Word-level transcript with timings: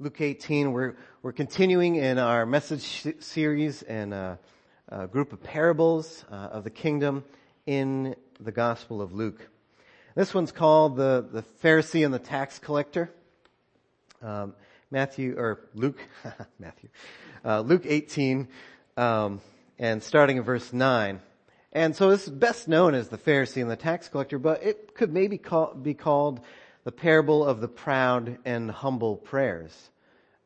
Luke 0.00 0.20
18. 0.20 0.72
We're, 0.72 0.96
we're 1.22 1.32
continuing 1.32 1.96
in 1.96 2.18
our 2.18 2.46
message 2.46 3.06
series 3.20 3.82
and 3.82 4.12
a, 4.12 4.38
a 4.88 5.06
group 5.06 5.32
of 5.32 5.42
parables 5.42 6.24
uh, 6.30 6.34
of 6.34 6.64
the 6.64 6.70
kingdom 6.70 7.24
in 7.66 8.16
the 8.40 8.50
Gospel 8.50 9.00
of 9.00 9.12
Luke. 9.12 9.48
This 10.16 10.34
one's 10.34 10.50
called 10.50 10.96
the, 10.96 11.24
the 11.30 11.42
Pharisee 11.62 12.04
and 12.04 12.12
the 12.12 12.18
tax 12.18 12.58
collector. 12.58 13.10
Um, 14.22 14.54
Matthew, 14.90 15.36
or 15.38 15.60
Luke, 15.74 16.00
Matthew, 16.58 16.88
uh, 17.44 17.60
Luke 17.60 17.84
18, 17.86 18.48
um, 18.96 19.40
and 19.78 20.02
starting 20.02 20.38
in 20.38 20.42
verse 20.42 20.72
9. 20.72 21.20
And 21.72 21.94
so 21.94 22.10
this 22.10 22.24
is 22.24 22.30
best 22.30 22.66
known 22.66 22.94
as 22.94 23.08
the 23.08 23.18
Pharisee 23.18 23.62
and 23.62 23.70
the 23.70 23.76
tax 23.76 24.08
collector, 24.08 24.38
but 24.38 24.62
it 24.62 24.94
could 24.94 25.12
maybe 25.12 25.38
call, 25.38 25.74
be 25.74 25.94
called 25.94 26.40
the 26.84 26.92
parable 26.92 27.44
of 27.44 27.60
the 27.60 27.68
proud 27.68 28.38
and 28.44 28.70
humble 28.70 29.16
prayers. 29.16 29.72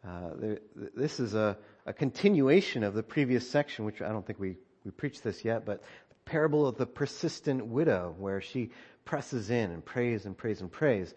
Uh, 0.06 0.30
there, 0.36 0.58
this 0.94 1.18
is 1.18 1.34
a, 1.34 1.56
a, 1.84 1.92
continuation 1.92 2.84
of 2.84 2.94
the 2.94 3.02
previous 3.02 3.48
section, 3.48 3.84
which 3.84 4.00
I 4.02 4.08
don't 4.08 4.24
think 4.24 4.38
we, 4.38 4.56
we 4.84 4.90
preached 4.90 5.24
this 5.24 5.44
yet, 5.44 5.64
but 5.64 5.82
the 6.10 6.30
parable 6.30 6.66
of 6.66 6.76
the 6.76 6.86
persistent 6.86 7.66
widow, 7.66 8.14
where 8.18 8.40
she 8.40 8.70
presses 9.04 9.50
in 9.50 9.70
and 9.70 9.84
prays 9.84 10.26
and 10.26 10.36
prays 10.36 10.60
and 10.60 10.70
prays 10.70 11.12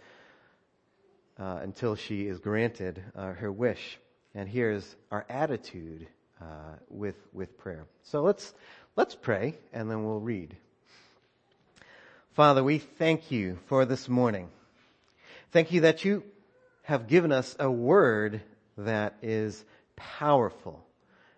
uh, 1.39 1.59
until 1.61 1.95
she 1.95 2.27
is 2.27 2.39
granted 2.39 3.03
uh, 3.15 3.33
her 3.33 3.51
wish. 3.51 3.99
And 4.33 4.47
here's 4.47 4.95
our 5.11 5.25
attitude 5.29 6.07
uh, 6.41 6.45
with 6.89 7.15
with 7.33 7.57
prayer. 7.57 7.85
So 8.03 8.21
let's 8.21 8.53
let's 8.95 9.15
pray, 9.15 9.55
and 9.73 9.89
then 9.89 10.05
we'll 10.05 10.19
read. 10.19 10.55
Father, 12.33 12.63
we 12.63 12.77
thank 12.77 13.31
you 13.31 13.59
for 13.67 13.85
this 13.85 14.07
morning. 14.07 14.49
Thank 15.51 15.71
you 15.71 15.81
that 15.81 16.05
you 16.05 16.23
have 16.83 17.07
given 17.07 17.31
us 17.31 17.55
a 17.59 17.69
word 17.69 18.41
that 18.77 19.17
is 19.21 19.63
powerful 19.95 20.85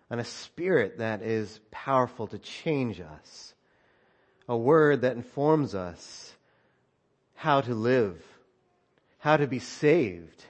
and 0.10 0.20
a 0.20 0.26
spirit 0.26 0.98
that 0.98 1.22
is 1.22 1.60
powerful 1.72 2.28
to 2.28 2.38
change 2.38 3.00
us. 3.00 3.54
A 4.50 4.58
word 4.58 5.02
that 5.02 5.16
informs 5.16 5.74
us 5.74 6.34
how 7.36 7.62
to 7.62 7.74
live, 7.74 8.22
how 9.20 9.38
to 9.38 9.48
be 9.48 9.60
saved, 9.60 10.44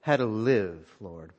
how 0.00 0.16
to 0.16 0.24
live, 0.24 0.86
Lord. 1.00 1.32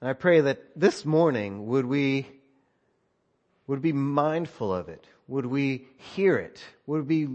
And 0.00 0.10
I 0.10 0.12
pray 0.12 0.42
that 0.42 0.62
this 0.76 1.04
morning 1.04 1.66
would 1.66 1.86
we 1.86 2.26
would 3.66 3.80
be 3.80 3.92
mindful 3.92 4.74
of 4.74 4.88
it, 4.88 5.06
would 5.30 5.46
we 5.46 5.86
hear 5.96 6.36
it? 6.36 6.60
Would 6.86 7.08
we 7.08 7.28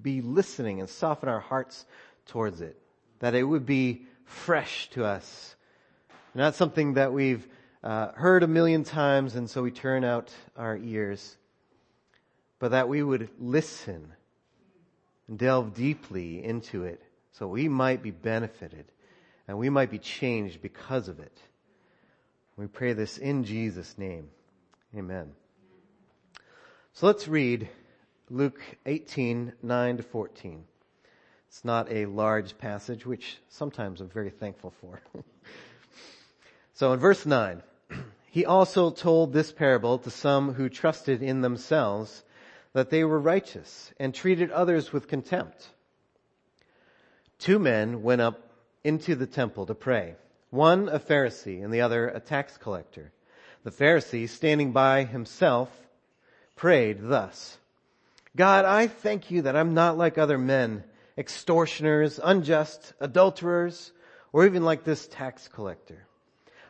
be 0.00 0.20
listening 0.20 0.80
and 0.80 0.88
soften 0.88 1.30
our 1.30 1.40
hearts 1.40 1.86
towards 2.26 2.60
it? 2.60 2.78
That 3.20 3.34
it 3.34 3.42
would 3.42 3.64
be 3.64 4.06
fresh 4.26 4.90
to 4.90 5.04
us. 5.04 5.56
Not 6.34 6.54
something 6.54 6.94
that 6.94 7.12
we've 7.12 7.48
uh, 7.82 8.12
heard 8.12 8.42
a 8.42 8.46
million 8.46 8.84
times 8.84 9.34
and 9.34 9.48
so 9.48 9.62
we 9.62 9.70
turn 9.70 10.04
out 10.04 10.30
our 10.56 10.76
ears. 10.76 11.36
But 12.58 12.72
that 12.72 12.88
we 12.88 13.02
would 13.02 13.30
listen 13.40 14.12
and 15.26 15.38
delve 15.38 15.74
deeply 15.74 16.44
into 16.44 16.84
it 16.84 17.02
so 17.32 17.46
we 17.48 17.66
might 17.68 18.02
be 18.02 18.10
benefited 18.10 18.84
and 19.46 19.56
we 19.56 19.70
might 19.70 19.90
be 19.90 19.98
changed 19.98 20.60
because 20.60 21.08
of 21.08 21.18
it. 21.18 21.38
We 22.58 22.66
pray 22.66 22.92
this 22.92 23.16
in 23.16 23.44
Jesus' 23.44 23.96
name. 23.96 24.28
Amen. 24.94 25.32
So 26.98 27.06
let's 27.06 27.28
read 27.28 27.68
Luke 28.28 28.60
18, 28.84 29.52
9 29.62 29.96
to 29.98 30.02
14. 30.02 30.64
It's 31.46 31.64
not 31.64 31.92
a 31.92 32.06
large 32.06 32.58
passage, 32.58 33.06
which 33.06 33.38
sometimes 33.48 34.00
I'm 34.00 34.08
very 34.08 34.30
thankful 34.30 34.74
for. 34.80 35.00
so 36.74 36.92
in 36.92 36.98
verse 36.98 37.24
9, 37.24 37.62
he 38.32 38.44
also 38.44 38.90
told 38.90 39.32
this 39.32 39.52
parable 39.52 39.98
to 39.98 40.10
some 40.10 40.54
who 40.54 40.68
trusted 40.68 41.22
in 41.22 41.40
themselves 41.40 42.24
that 42.72 42.90
they 42.90 43.04
were 43.04 43.20
righteous 43.20 43.92
and 44.00 44.12
treated 44.12 44.50
others 44.50 44.92
with 44.92 45.06
contempt. 45.06 45.68
Two 47.38 47.60
men 47.60 48.02
went 48.02 48.22
up 48.22 48.40
into 48.82 49.14
the 49.14 49.28
temple 49.28 49.66
to 49.66 49.74
pray. 49.76 50.16
One 50.50 50.88
a 50.88 50.98
Pharisee 50.98 51.62
and 51.62 51.72
the 51.72 51.82
other 51.82 52.08
a 52.08 52.18
tax 52.18 52.56
collector. 52.56 53.12
The 53.62 53.70
Pharisee, 53.70 54.28
standing 54.28 54.72
by 54.72 55.04
himself, 55.04 55.70
prayed 56.58 56.98
thus, 57.00 57.56
God, 58.36 58.66
I 58.66 58.88
thank 58.88 59.30
you 59.30 59.42
that 59.42 59.56
I'm 59.56 59.72
not 59.72 59.96
like 59.96 60.18
other 60.18 60.36
men, 60.36 60.84
extortioners, 61.16 62.20
unjust, 62.22 62.92
adulterers, 63.00 63.92
or 64.32 64.44
even 64.44 64.64
like 64.64 64.84
this 64.84 65.08
tax 65.08 65.48
collector. 65.48 66.06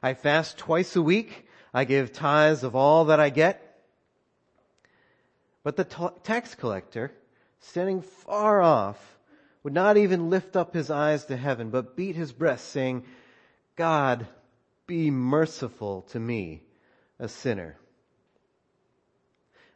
I 0.03 0.15
fast 0.15 0.59
twice 0.59 0.95
a 0.95 1.03
week. 1.03 1.47
I 1.75 1.85
give 1.85 2.13
tithes 2.13 2.63
of 2.63 2.77
all 2.77 3.07
that 3.07 3.19
I 3.19 3.31
get. 3.31 3.65
But 5.65 5.77
the 5.77 6.13
tax 6.23 6.55
collector, 6.55 7.13
standing 7.61 8.03
far 8.03 8.63
off, 8.63 9.19
would 9.63 9.75
not 9.75 9.97
even 9.97 10.31
lift 10.31 10.57
up 10.57 10.73
his 10.73 10.91
eyes 10.91 11.25
to 11.27 11.37
heaven, 11.37 11.71
but 11.71 11.97
beat 11.97 12.15
his 12.15 12.33
breast, 12.33 12.69
saying, 12.69 13.05
God, 13.77 14.27
be 14.87 15.11
merciful 15.11 16.03
to 16.13 16.21
me, 16.21 16.63
a 17.19 17.29
sinner. 17.29 17.77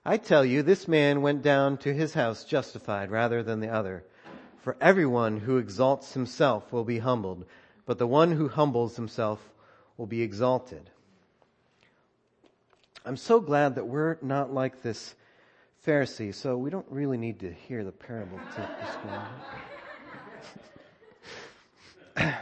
I 0.05 0.17
tell 0.17 0.45
you, 0.45 0.63
this 0.63 0.89
man 0.89 1.23
went 1.23 1.43
down 1.43 1.79
to 1.79 1.95
his 1.95 2.15
house 2.15 2.45
justified 2.45 3.11
rather 3.11 3.43
than 3.43 3.61
the 3.61 3.69
other. 3.69 4.03
For 4.63 4.77
everyone 4.81 5.39
who 5.39 5.59
exalts 5.59 6.15
himself 6.15 6.73
will 6.73 6.85
be 6.85 6.99
humbled, 6.99 7.45
but 7.87 7.99
the 7.99 8.07
one 8.07 8.33
who 8.33 8.49
humbles 8.49 8.97
himself 8.97 9.41
will 9.97 10.07
be 10.07 10.23
exalted. 10.23 10.91
I'm 13.05 13.17
so 13.17 13.41
glad 13.41 13.77
that 13.77 13.87
we're 13.87 14.19
not 14.23 14.53
like 14.53 14.83
this 14.83 15.15
Pharisee, 15.87 16.35
so 16.35 16.57
we 16.57 16.71
don't 16.71 16.87
really 16.91 17.19
need 17.19 17.41
to 17.41 17.53
hear 17.53 17.83
the 17.83 17.91
parable 17.91 18.39
this 22.15 22.25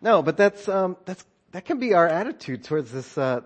no, 0.00 0.22
but 0.22 0.36
that's 0.36 0.68
um, 0.68 0.96
that's 1.04 1.24
that 1.52 1.64
can 1.64 1.78
be 1.78 1.94
our 1.94 2.08
attitude 2.08 2.64
towards 2.64 2.90
this 2.90 3.16
uh, 3.16 3.42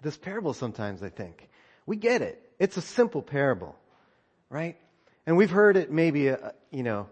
this 0.00 0.16
parable 0.16 0.54
sometimes. 0.54 1.02
I 1.02 1.10
think 1.10 1.50
we 1.86 1.96
get 1.96 2.22
it. 2.22 2.40
It's 2.58 2.76
a 2.76 2.82
simple 2.82 3.22
parable, 3.22 3.76
right? 4.48 4.76
And 5.26 5.36
we've 5.36 5.50
heard 5.50 5.76
it 5.76 5.90
maybe, 5.90 6.28
a, 6.28 6.36
uh, 6.36 6.50
you 6.70 6.82
know, 6.82 7.08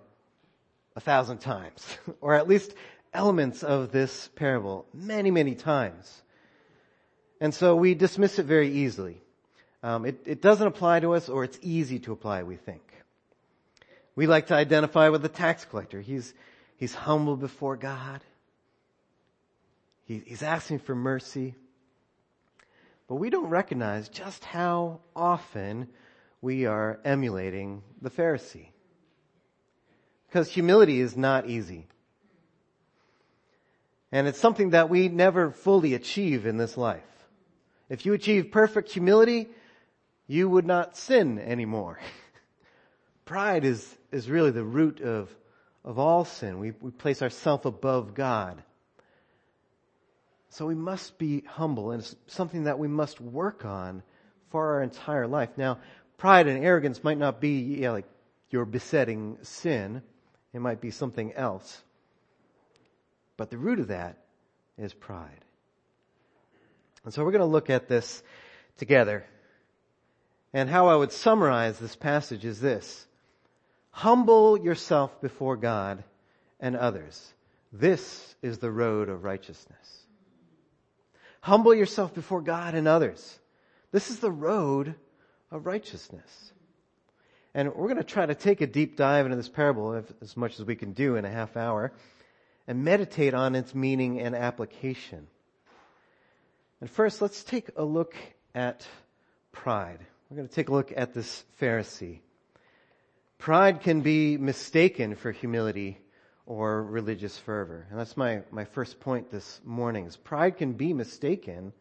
a 0.97 1.00
thousand 1.00 1.38
times, 1.38 1.86
or 2.20 2.34
at 2.34 2.48
least 2.48 2.75
elements 3.12 3.62
of 3.62 3.92
this 3.92 4.28
parable 4.36 4.86
many, 4.92 5.31
many 5.31 5.54
times. 5.54 6.22
And 7.41 7.54
so 7.54 7.75
we 7.76 7.94
dismiss 7.94 8.38
it 8.38 8.47
very 8.47 8.70
easily. 8.70 9.20
Um, 9.82 10.04
it, 10.04 10.22
it 10.26 10.42
doesn't 10.42 10.66
apply 10.66 11.00
to 11.00 11.14
us, 11.14 11.28
or 11.28 11.42
it's 11.44 11.58
easy 11.62 11.98
to 12.00 12.12
apply, 12.12 12.42
we 12.42 12.56
think. 12.56 12.82
We 14.14 14.26
like 14.26 14.48
to 14.48 14.54
identify 14.54 15.08
with 15.08 15.22
the 15.22 15.28
tax 15.28 15.64
collector. 15.64 16.00
He's, 16.00 16.34
he's 16.76 16.94
humble 16.94 17.37
before 17.37 17.76
God. 17.76 18.20
He, 20.04 20.22
he's 20.26 20.42
asking 20.42 20.81
for 20.81 20.94
mercy. 20.94 21.54
But 23.10 23.16
we 23.16 23.28
don't 23.28 23.48
recognize 23.48 24.09
just 24.09 24.44
how 24.44 25.00
often 25.16 25.88
we 26.41 26.66
are 26.66 27.00
emulating 27.04 27.82
the 28.00 28.09
Pharisee. 28.09 28.69
Because 30.28 30.48
humility 30.48 31.00
is 31.00 31.16
not 31.16 31.49
easy. 31.49 31.88
And 34.12 34.28
it's 34.28 34.38
something 34.38 34.70
that 34.70 34.91
we 34.91 35.09
never 35.09 35.50
fully 35.50 35.94
achieve 35.94 36.47
in 36.47 36.56
this 36.56 36.76
life. 36.76 37.03
If 37.88 38.06
you 38.06 38.12
achieve 38.12 38.53
perfect 38.53 38.93
humility, 38.93 39.49
you 40.28 40.49
would 40.49 40.65
not 40.65 40.97
sin 40.97 41.41
anymore. 41.41 41.99
Pride 43.25 43.65
is, 43.65 43.84
is 44.12 44.31
really 44.31 44.53
the 44.53 44.62
root 44.62 45.00
of, 45.00 45.34
of 45.84 45.99
all 45.99 46.25
sin. 46.25 46.61
We, 46.61 46.75
we 46.81 46.93
place 46.93 47.23
ourselves 47.23 47.67
above 47.67 48.14
God. 48.14 48.62
So 50.50 50.67
we 50.67 50.75
must 50.75 51.17
be 51.17 51.44
humble, 51.47 51.93
and 51.93 52.02
it's 52.02 52.14
something 52.26 52.64
that 52.64 52.79
we 52.79 52.88
must 52.88 53.20
work 53.20 53.64
on 53.64 54.02
for 54.50 54.75
our 54.75 54.82
entire 54.82 55.26
life. 55.26 55.50
Now, 55.56 55.79
pride 56.19 56.49
and 56.49 56.64
arrogance 56.64 57.05
might 57.05 57.19
not 57.19 57.41
be 57.41 57.88
like 57.88 58.05
your 58.50 58.64
besetting 58.64 59.38
sin. 59.43 60.02
It 60.52 60.61
might 60.61 60.81
be 60.81 60.91
something 60.91 61.32
else. 61.35 61.81
But 63.37 63.50
the 63.50 63.58
root 63.58 63.79
of 63.79 63.88
that 63.88 64.19
is 64.76 64.93
pride. 64.93 65.44
And 67.05 67.14
so 67.14 67.25
we're 67.25 67.31
going 67.31 67.41
to 67.41 67.47
look 67.47 67.70
at 67.70 67.88
this 67.88 68.23
together. 68.76 69.25
And 70.52 70.69
how 70.69 70.88
I 70.88 70.97
would 70.97 71.12
summarize 71.12 71.79
this 71.79 71.94
passage 71.94 72.44
is 72.44 72.61
this. 72.61 73.06
Humble 73.93 74.58
yourself 74.58 75.20
before 75.20 75.56
God 75.56 76.02
and 76.58 76.76
others. 76.76 77.32
This 77.73 78.35
is 78.43 78.58
the 78.58 78.70
road 78.70 79.08
of 79.08 79.23
righteousness. 79.23 80.00
Humble 81.40 81.75
yourself 81.75 82.14
before 82.14 82.42
God 82.42 82.75
and 82.75 82.87
others. 82.87 83.38
This 83.92 84.10
is 84.10 84.19
the 84.20 84.31
road 84.31 84.94
of 85.50 85.66
righteousness. 85.66 86.52
And 87.54 87.75
we're 87.75 87.88
going 87.88 87.96
to 87.96 88.04
try 88.04 88.26
to 88.26 88.34
take 88.34 88.60
a 88.60 88.66
deep 88.66 88.96
dive 88.96 89.26
into 89.26 89.37
this 89.37 89.48
parable 89.48 90.04
as 90.20 90.37
much 90.37 90.60
as 90.60 90.66
we 90.66 90.76
can 90.76 90.92
do 90.92 91.16
in 91.16 91.25
a 91.25 91.31
half 91.31 91.56
hour 91.56 91.92
and 92.69 92.84
meditate 92.84 93.34
on 93.34 93.56
its 93.56 93.75
meaning 93.75 94.20
and 94.20 94.37
application. 94.37 95.26
And 96.81 96.88
first, 96.88 97.20
let's 97.20 97.42
take 97.42 97.70
a 97.76 97.84
look 97.84 98.14
at 98.54 98.87
pride. 99.50 99.98
We're 100.28 100.37
going 100.37 100.48
to 100.48 100.54
take 100.54 100.69
a 100.69 100.72
look 100.72 100.92
at 100.96 101.12
this 101.12 101.44
Pharisee. 101.60 102.20
Pride 103.38 103.81
can 103.81 104.02
be 104.02 104.37
mistaken 104.37 105.16
for 105.16 105.32
humility 105.32 105.98
or 106.46 106.82
religious 106.82 107.38
fervor. 107.38 107.87
And 107.90 107.98
that's 107.98 108.16
my, 108.16 108.42
my 108.50 108.64
first 108.64 109.00
point 109.00 109.31
this 109.31 109.60
morning 109.64 110.06
is 110.06 110.16
pride 110.16 110.56
can 110.56 110.72
be 110.72 110.92
mistaken 110.92 111.72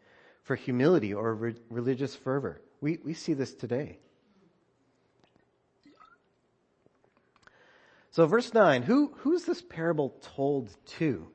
for 0.44 0.56
humility 0.56 1.13
or 1.13 1.33
re- 1.35 1.56
religious 1.69 2.15
fervor. 2.15 2.61
We, 2.81 3.00
we 3.03 3.13
see 3.13 3.33
this 3.33 3.53
today. 3.53 4.00
So 8.11 8.25
verse 8.25 8.53
9, 8.53 8.83
who, 8.83 9.13
who's 9.17 9.45
this 9.45 9.61
parable 9.61 10.15
told 10.35 10.75
to? 10.97 11.27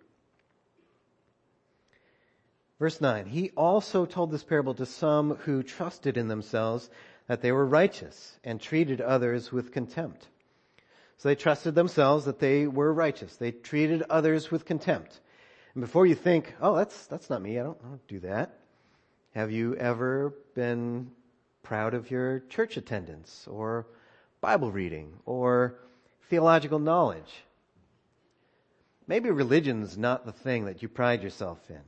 Verse 2.78 3.00
9, 3.00 3.26
he 3.26 3.50
also 3.56 4.04
told 4.04 4.30
this 4.30 4.42
parable 4.42 4.74
to 4.74 4.84
some 4.84 5.36
who 5.36 5.62
trusted 5.62 6.16
in 6.16 6.28
themselves 6.28 6.90
that 7.28 7.40
they 7.40 7.52
were 7.52 7.64
righteous 7.64 8.38
and 8.42 8.60
treated 8.60 9.00
others 9.00 9.52
with 9.52 9.72
contempt. 9.72 10.28
So 11.19 11.28
they 11.28 11.34
trusted 11.34 11.75
themselves 11.75 12.25
that 12.25 12.38
they 12.38 12.66
were 12.66 12.93
righteous. 12.93 13.37
They 13.37 13.52
treated 13.52 14.02
others 14.11 14.50
with 14.50 14.64
contempt. 14.64 15.20
And 15.75 15.81
before 15.81 16.06
you 16.06 16.14
think, 16.14 16.55
oh, 16.61 16.76
that's, 16.76 17.06
that's 17.06 17.31
not 17.31 17.43
me. 17.43 17.58
I 17.58 17.62
don't, 17.62 17.78
I 17.84 17.88
don't 17.88 18.08
do 18.08 18.20
that. 18.20 18.58
Have 19.34 19.50
you 19.50 19.75
ever 19.76 20.34
been 20.55 21.11
proud 21.62 21.94
of 21.94 22.11
your 22.11 22.40
church 22.49 22.76
attendance 22.76 23.46
or 23.50 23.87
Bible 24.40 24.70
reading 24.70 25.14
or 25.25 25.76
theological 26.28 26.78
knowledge? 26.78 27.44
Maybe 29.06 29.31
religion's 29.31 29.99
not 29.99 30.25
the 30.25 30.32
thing 30.32 30.67
that 30.67 30.82
you 30.82 30.88
pride 30.88 31.22
yourself 31.22 31.58
in. 31.69 31.81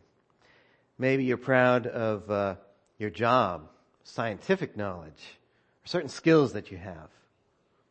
Maybe 0.99 1.25
you're 1.25 1.37
proud 1.37 1.87
of 1.87 2.31
uh, 2.31 2.56
your 2.99 3.11
job, 3.11 3.69
scientific 4.02 4.76
knowledge, 4.76 5.38
certain 5.84 6.08
skills 6.08 6.55
that 6.55 6.70
you 6.70 6.79
have. 6.79 7.11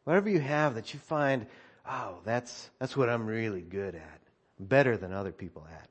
Whatever 0.06 0.30
you 0.30 0.40
have 0.40 0.76
that 0.76 0.94
you 0.94 1.00
find, 1.00 1.48
oh, 1.88 2.20
that's, 2.24 2.70
that's 2.80 2.96
what 2.96 3.10
I'm 3.10 3.26
really 3.26 3.62
good 3.62 3.96
at. 3.96 4.22
Better 4.60 4.96
than 4.96 5.12
other 5.12 5.32
people 5.32 5.68
at. 5.70 5.90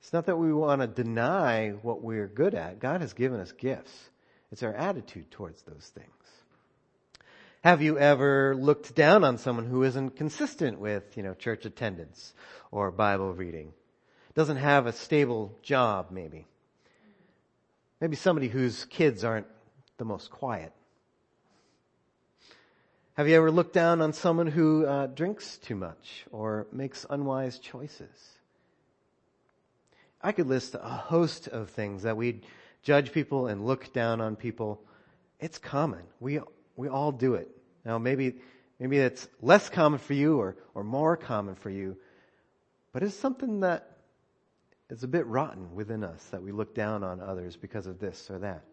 It's 0.00 0.12
not 0.12 0.26
that 0.26 0.36
we 0.36 0.52
want 0.52 0.82
to 0.82 0.86
deny 0.86 1.70
what 1.70 2.02
we're 2.02 2.28
good 2.28 2.54
at. 2.54 2.78
God 2.78 3.00
has 3.00 3.14
given 3.14 3.40
us 3.40 3.52
gifts. 3.52 3.92
It's 4.52 4.62
our 4.62 4.74
attitude 4.74 5.30
towards 5.30 5.62
those 5.62 5.90
things. 5.94 6.08
Have 7.64 7.80
you 7.80 7.98
ever 7.98 8.54
looked 8.54 8.94
down 8.94 9.24
on 9.24 9.38
someone 9.38 9.64
who 9.64 9.82
isn't 9.82 10.16
consistent 10.16 10.78
with, 10.78 11.16
you 11.16 11.22
know, 11.22 11.32
church 11.32 11.64
attendance 11.64 12.34
or 12.70 12.90
Bible 12.90 13.32
reading? 13.32 13.72
Doesn't 14.34 14.58
have 14.58 14.86
a 14.86 14.92
stable 14.92 15.56
job, 15.62 16.08
maybe. 16.10 16.46
Maybe 18.02 18.16
somebody 18.16 18.48
whose 18.48 18.84
kids 18.84 19.24
aren't 19.24 19.46
the 19.96 20.04
most 20.04 20.30
quiet. 20.30 20.74
Have 23.16 23.28
you 23.28 23.36
ever 23.36 23.52
looked 23.52 23.74
down 23.74 24.00
on 24.00 24.12
someone 24.12 24.48
who 24.48 24.84
uh, 24.84 25.06
drinks 25.06 25.58
too 25.58 25.76
much 25.76 26.24
or 26.32 26.66
makes 26.72 27.06
unwise 27.08 27.60
choices? 27.60 28.08
I 30.20 30.32
could 30.32 30.48
list 30.48 30.74
a 30.74 30.78
host 30.88 31.46
of 31.46 31.70
things 31.70 32.02
that 32.02 32.16
we 32.16 32.40
judge 32.82 33.12
people 33.12 33.46
and 33.46 33.64
look 33.64 33.92
down 33.92 34.20
on 34.20 34.34
people. 34.34 34.82
It's 35.38 35.58
common. 35.58 36.02
We 36.18 36.40
we 36.74 36.88
all 36.88 37.12
do 37.12 37.34
it. 37.34 37.48
Now 37.84 37.98
maybe 37.98 38.34
maybe 38.80 38.98
it's 38.98 39.28
less 39.40 39.68
common 39.68 40.00
for 40.00 40.14
you 40.14 40.40
or 40.40 40.56
or 40.74 40.82
more 40.82 41.16
common 41.16 41.54
for 41.54 41.70
you, 41.70 41.96
but 42.92 43.04
it's 43.04 43.14
something 43.14 43.60
that 43.60 43.96
is 44.90 45.04
a 45.04 45.08
bit 45.08 45.24
rotten 45.26 45.76
within 45.76 46.02
us 46.02 46.20
that 46.32 46.42
we 46.42 46.50
look 46.50 46.74
down 46.74 47.04
on 47.04 47.20
others 47.20 47.54
because 47.54 47.86
of 47.86 48.00
this 48.00 48.28
or 48.28 48.40
that. 48.40 48.64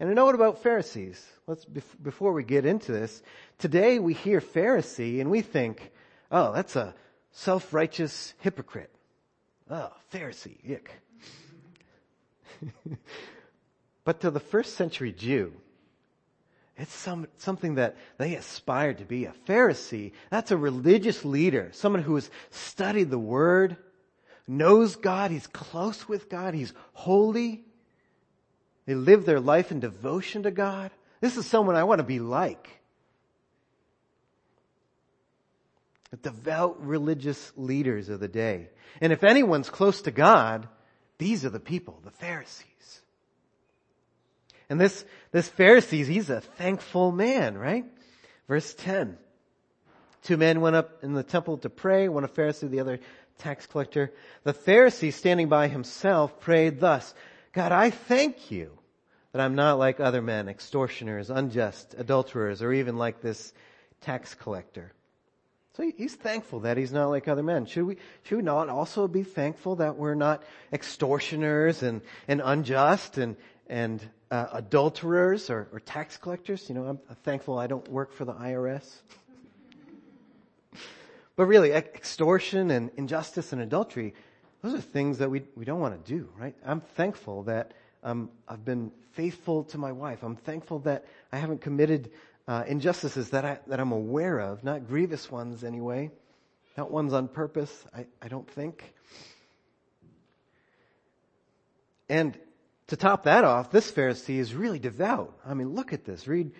And 0.00 0.10
a 0.10 0.14
note 0.14 0.34
about 0.34 0.62
Pharisees. 0.62 1.24
Let's, 1.46 1.64
before 1.64 2.32
we 2.32 2.44
get 2.44 2.64
into 2.64 2.92
this, 2.92 3.22
today 3.58 3.98
we 3.98 4.14
hear 4.14 4.40
Pharisee 4.40 5.20
and 5.20 5.30
we 5.30 5.40
think, 5.40 5.90
oh, 6.30 6.52
that's 6.52 6.76
a 6.76 6.94
self-righteous 7.32 8.34
hypocrite. 8.38 8.94
Oh, 9.70 9.90
Pharisee, 10.12 10.58
ick. 10.70 10.90
but 14.04 14.20
to 14.20 14.30
the 14.30 14.40
first 14.40 14.76
century 14.76 15.12
Jew, 15.12 15.52
it's 16.76 16.94
some, 16.94 17.26
something 17.38 17.74
that 17.74 17.96
they 18.18 18.36
aspired 18.36 18.98
to 18.98 19.04
be. 19.04 19.24
A 19.24 19.34
Pharisee, 19.48 20.12
that's 20.30 20.52
a 20.52 20.56
religious 20.56 21.24
leader, 21.24 21.70
someone 21.72 22.02
who 22.02 22.14
has 22.14 22.30
studied 22.50 23.10
the 23.10 23.18
Word, 23.18 23.76
knows 24.46 24.94
God, 24.94 25.32
he's 25.32 25.48
close 25.48 26.08
with 26.08 26.28
God, 26.28 26.54
he's 26.54 26.72
holy, 26.92 27.64
they 28.88 28.94
live 28.94 29.26
their 29.26 29.38
life 29.38 29.70
in 29.70 29.80
devotion 29.80 30.44
to 30.44 30.50
God. 30.50 30.90
This 31.20 31.36
is 31.36 31.44
someone 31.44 31.76
I 31.76 31.84
want 31.84 31.98
to 31.98 32.04
be 32.04 32.20
like. 32.20 32.80
The 36.10 36.16
devout 36.16 36.82
religious 36.82 37.52
leaders 37.54 38.08
of 38.08 38.18
the 38.18 38.28
day. 38.28 38.70
And 39.02 39.12
if 39.12 39.24
anyone's 39.24 39.68
close 39.68 40.00
to 40.02 40.10
God, 40.10 40.68
these 41.18 41.44
are 41.44 41.50
the 41.50 41.60
people, 41.60 42.00
the 42.02 42.10
Pharisees. 42.12 43.02
And 44.70 44.80
this, 44.80 45.04
this 45.32 45.48
Pharisees, 45.50 46.06
he's 46.06 46.30
a 46.30 46.40
thankful 46.40 47.12
man, 47.12 47.58
right? 47.58 47.84
Verse 48.48 48.72
10. 48.72 49.18
Two 50.22 50.38
men 50.38 50.62
went 50.62 50.76
up 50.76 51.04
in 51.04 51.12
the 51.12 51.22
temple 51.22 51.58
to 51.58 51.68
pray, 51.68 52.08
one 52.08 52.24
a 52.24 52.28
Pharisee, 52.28 52.70
the 52.70 52.80
other 52.80 53.00
tax 53.36 53.66
collector. 53.66 54.14
The 54.44 54.54
Pharisee 54.54 55.12
standing 55.12 55.50
by 55.50 55.68
himself 55.68 56.40
prayed 56.40 56.80
thus, 56.80 57.14
God, 57.52 57.72
I 57.72 57.90
thank 57.90 58.50
you 58.50 58.78
that 59.32 59.40
I'm 59.40 59.54
not 59.54 59.78
like 59.78 60.00
other 60.00 60.22
men, 60.22 60.48
extortioners, 60.48 61.30
unjust, 61.30 61.94
adulterers, 61.96 62.62
or 62.62 62.72
even 62.72 62.96
like 62.96 63.20
this 63.20 63.52
tax 64.00 64.34
collector. 64.34 64.92
So 65.78 65.88
he's 65.96 66.16
thankful 66.16 66.60
that 66.60 66.76
he's 66.76 66.92
not 66.92 67.06
like 67.06 67.28
other 67.28 67.42
men. 67.42 67.64
Should 67.64 67.84
we, 67.84 67.98
should 68.24 68.36
we 68.36 68.42
not 68.42 68.68
also 68.68 69.06
be 69.06 69.22
thankful 69.22 69.76
that 69.76 69.96
we're 69.96 70.16
not 70.16 70.42
extortioners 70.72 71.84
and, 71.84 72.02
and 72.26 72.42
unjust 72.44 73.16
and, 73.16 73.36
and 73.68 74.04
uh, 74.30 74.46
adulterers 74.54 75.50
or, 75.50 75.68
or 75.72 75.78
tax 75.78 76.16
collectors? 76.16 76.68
You 76.68 76.74
know, 76.74 76.84
I'm 76.86 77.16
thankful 77.22 77.58
I 77.58 77.68
don't 77.68 77.86
work 77.88 78.12
for 78.12 78.24
the 78.24 78.34
IRS. 78.34 78.92
but 81.36 81.46
really, 81.46 81.70
extortion 81.70 82.72
and 82.72 82.90
injustice 82.96 83.52
and 83.52 83.62
adultery, 83.62 84.14
those 84.62 84.74
are 84.74 84.80
things 84.80 85.18
that 85.18 85.30
we, 85.30 85.42
we 85.54 85.64
don't 85.64 85.80
want 85.80 86.04
to 86.04 86.12
do, 86.12 86.28
right? 86.36 86.54
I'm 86.66 86.80
thankful 86.80 87.44
that 87.44 87.72
um, 88.02 88.30
I've 88.48 88.64
been 88.64 88.90
faithful 89.12 89.64
to 89.64 89.78
my 89.78 89.92
wife. 89.92 90.22
I'm 90.22 90.36
thankful 90.36 90.80
that 90.80 91.04
I 91.32 91.38
haven't 91.38 91.60
committed 91.60 92.10
uh, 92.46 92.64
injustices 92.66 93.30
that, 93.30 93.44
I, 93.44 93.58
that 93.66 93.78
I'm 93.78 93.92
aware 93.92 94.38
of, 94.40 94.64
not 94.64 94.88
grievous 94.88 95.30
ones 95.30 95.64
anyway, 95.64 96.10
not 96.76 96.90
ones 96.90 97.12
on 97.12 97.28
purpose, 97.28 97.84
I, 97.94 98.06
I 98.22 98.28
don't 98.28 98.48
think. 98.50 98.94
And 102.08 102.38
to 102.88 102.96
top 102.96 103.24
that 103.24 103.44
off, 103.44 103.70
this 103.70 103.92
Pharisee 103.92 104.38
is 104.38 104.54
really 104.54 104.78
devout. 104.78 105.38
I 105.46 105.54
mean, 105.54 105.74
look 105.74 105.92
at 105.92 106.04
this. 106.04 106.26
Read 106.26 106.52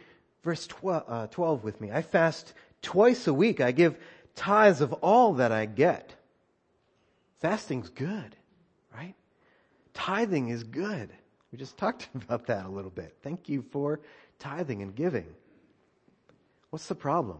verse 0.45 0.67
12, 0.67 1.05
uh, 1.09 1.27
12 1.29 1.65
with 1.65 1.81
me. 1.81 1.91
I 1.91 2.03
fast 2.03 2.53
twice 2.83 3.27
a 3.27 3.35
week. 3.35 3.61
I 3.61 3.73
give 3.73 3.97
tithes 4.37 4.83
of 4.83 4.93
all 4.95 5.35
that 5.35 5.53
I 5.53 5.67
get. 5.67 6.15
Fasting's 7.41 7.89
good, 7.89 8.37
right? 8.95 9.15
Tithing 9.95 10.49
is 10.49 10.65
good. 10.65 11.11
We 11.53 11.59
just 11.59 11.77
talked 11.77 12.09
about 12.15 12.47
that 12.47 12.67
a 12.67 12.71
little 12.71 12.91
bit. 12.91 13.17
Thank 13.23 13.49
you 13.49 13.63
for 13.71 14.01
tithing 14.39 14.83
and 14.83 14.95
giving. 14.95 15.27
What's 16.71 16.87
the 16.87 16.95
problem? 16.95 17.39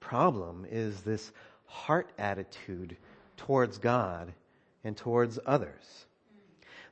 The 0.00 0.06
problem 0.06 0.66
is 0.68 1.00
this 1.02 1.30
heart 1.66 2.10
attitude 2.18 2.96
towards 3.36 3.78
God 3.78 4.32
and 4.82 4.96
towards 4.96 5.38
others. 5.46 6.06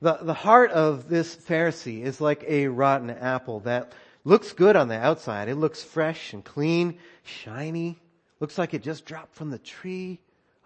The, 0.01 0.19
the 0.23 0.35
heart 0.35 0.71
of 0.71 1.09
this 1.09 1.35
Pharisee 1.35 2.03
is 2.03 2.21
like 2.21 2.45
a 2.47 2.69
rotten 2.69 3.11
apple 3.11 3.61
that 3.61 3.93
looks 4.25 4.53
good 4.53 4.77
on 4.77 4.87
the 4.87 4.99
outside. 4.99 5.49
It 5.49 5.57
looks 5.57 5.83
fresh 5.83 6.33
and 6.33 6.45
clean, 6.45 6.99
shiny. 7.25 7.99
Looks 8.39 8.59
like 8.59 8.75
it 8.75 8.83
just 8.83 9.05
dropped 9.05 9.35
from 9.35 9.51
the 9.51 9.59
tree. 9.59 10.21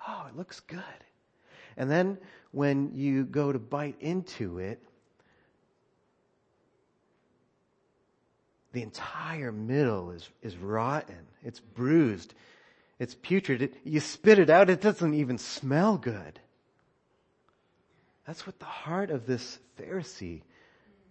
Oh, 0.07 0.27
it 0.29 0.37
looks 0.37 0.61
good. 0.61 0.83
And 1.77 1.91
then 1.91 2.19
when 2.51 2.93
you 2.95 3.25
go 3.25 3.53
to 3.53 3.59
bite 3.59 3.97
into 4.01 4.59
it, 4.59 4.81
the 8.73 8.83
entire 8.83 9.53
middle 9.53 10.11
is, 10.11 10.29
is 10.43 10.57
rotten. 10.57 11.27
It's 11.45 11.61
bruised. 11.61 12.35
It's 12.99 13.15
putrid. 13.15 13.63
It, 13.63 13.75
you 13.85 14.01
spit 14.01 14.39
it 14.39 14.51
out, 14.51 14.71
it 14.71 14.81
doesn't 14.81 15.15
even 15.15 15.39
smell 15.39 15.99
good. 15.99 16.39
That's 18.27 18.47
what 18.47 18.59
the 18.59 18.65
heart 18.65 19.11
of 19.11 19.27
this 19.27 19.59
Pharisee 19.79 20.43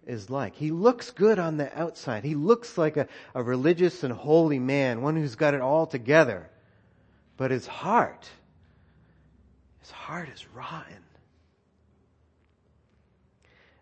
is 0.06 0.30
like. 0.30 0.56
He 0.56 0.70
looks 0.70 1.10
good 1.10 1.38
on 1.38 1.56
the 1.56 1.78
outside. 1.78 2.24
He 2.24 2.34
looks 2.34 2.78
like 2.78 2.96
a, 2.96 3.08
a 3.34 3.42
religious 3.42 4.02
and 4.02 4.12
holy 4.12 4.58
man, 4.58 5.02
one 5.02 5.16
who's 5.16 5.34
got 5.34 5.54
it 5.54 5.60
all 5.60 5.86
together. 5.86 6.48
But 7.36 7.50
his 7.50 7.66
heart, 7.66 8.28
his 9.82 9.90
heart 9.90 10.28
is 10.32 10.46
rotten. 10.54 11.02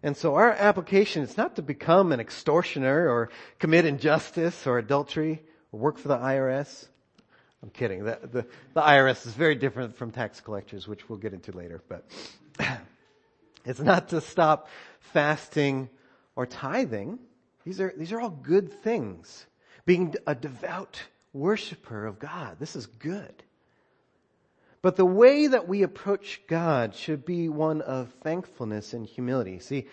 And 0.03 0.17
so 0.17 0.35
our 0.37 0.51
application 0.51 1.23
is 1.23 1.37
not 1.37 1.57
to 1.57 1.63
become 1.63 2.11
an 2.13 2.21
extortioner 2.21 3.09
or 3.09 3.29
commit 3.59 3.85
injustice 3.85 4.67
or 4.67 4.79
adultery 4.79 5.43
or 5.73 5.81
work 5.81 5.99
for 5.99 6.09
the 6.09 6.17
IRS. 6.17 6.87
I'm 7.63 7.69
kidding. 7.69 8.05
The, 8.05 8.19
the, 8.23 8.47
the 8.73 8.81
IRS 8.81 9.27
is 9.27 9.35
very 9.35 9.55
different 9.55 9.95
from 9.95 10.11
tax 10.11 10.41
collectors, 10.41 10.89
which 10.89 11.07
we'll 11.09 11.19
get 11.19 11.35
into 11.35 11.53
later, 11.53 11.83
but 11.87 12.11
it's 13.67 13.81
not 13.81 14.09
to 14.09 14.23
stop 14.23 14.69
fasting 15.01 15.91
or 16.35 16.47
tithing. 16.47 17.19
These 17.67 17.79
are, 17.83 17.93
these 17.95 18.13
are 18.13 18.21
all 18.21 18.31
good 18.31 18.73
things. 18.83 19.45
Being 19.85 20.15
a 20.27 20.35
devout 20.35 21.03
worshiper 21.35 22.07
of 22.07 22.19
God. 22.19 22.57
This 22.59 22.75
is 22.75 22.87
good. 22.87 23.43
But 24.83 24.97
the 24.97 25.05
way 25.05 25.47
that 25.47 25.69
we 25.69 25.83
approach 25.83 26.41
God 26.47 26.95
should 26.95 27.25
be 27.25 27.49
one 27.49 27.83
of 27.83 28.13
thankfulness 28.23 28.95
and 28.95 29.07
humility. 29.07 29.59
See, 29.59 29.87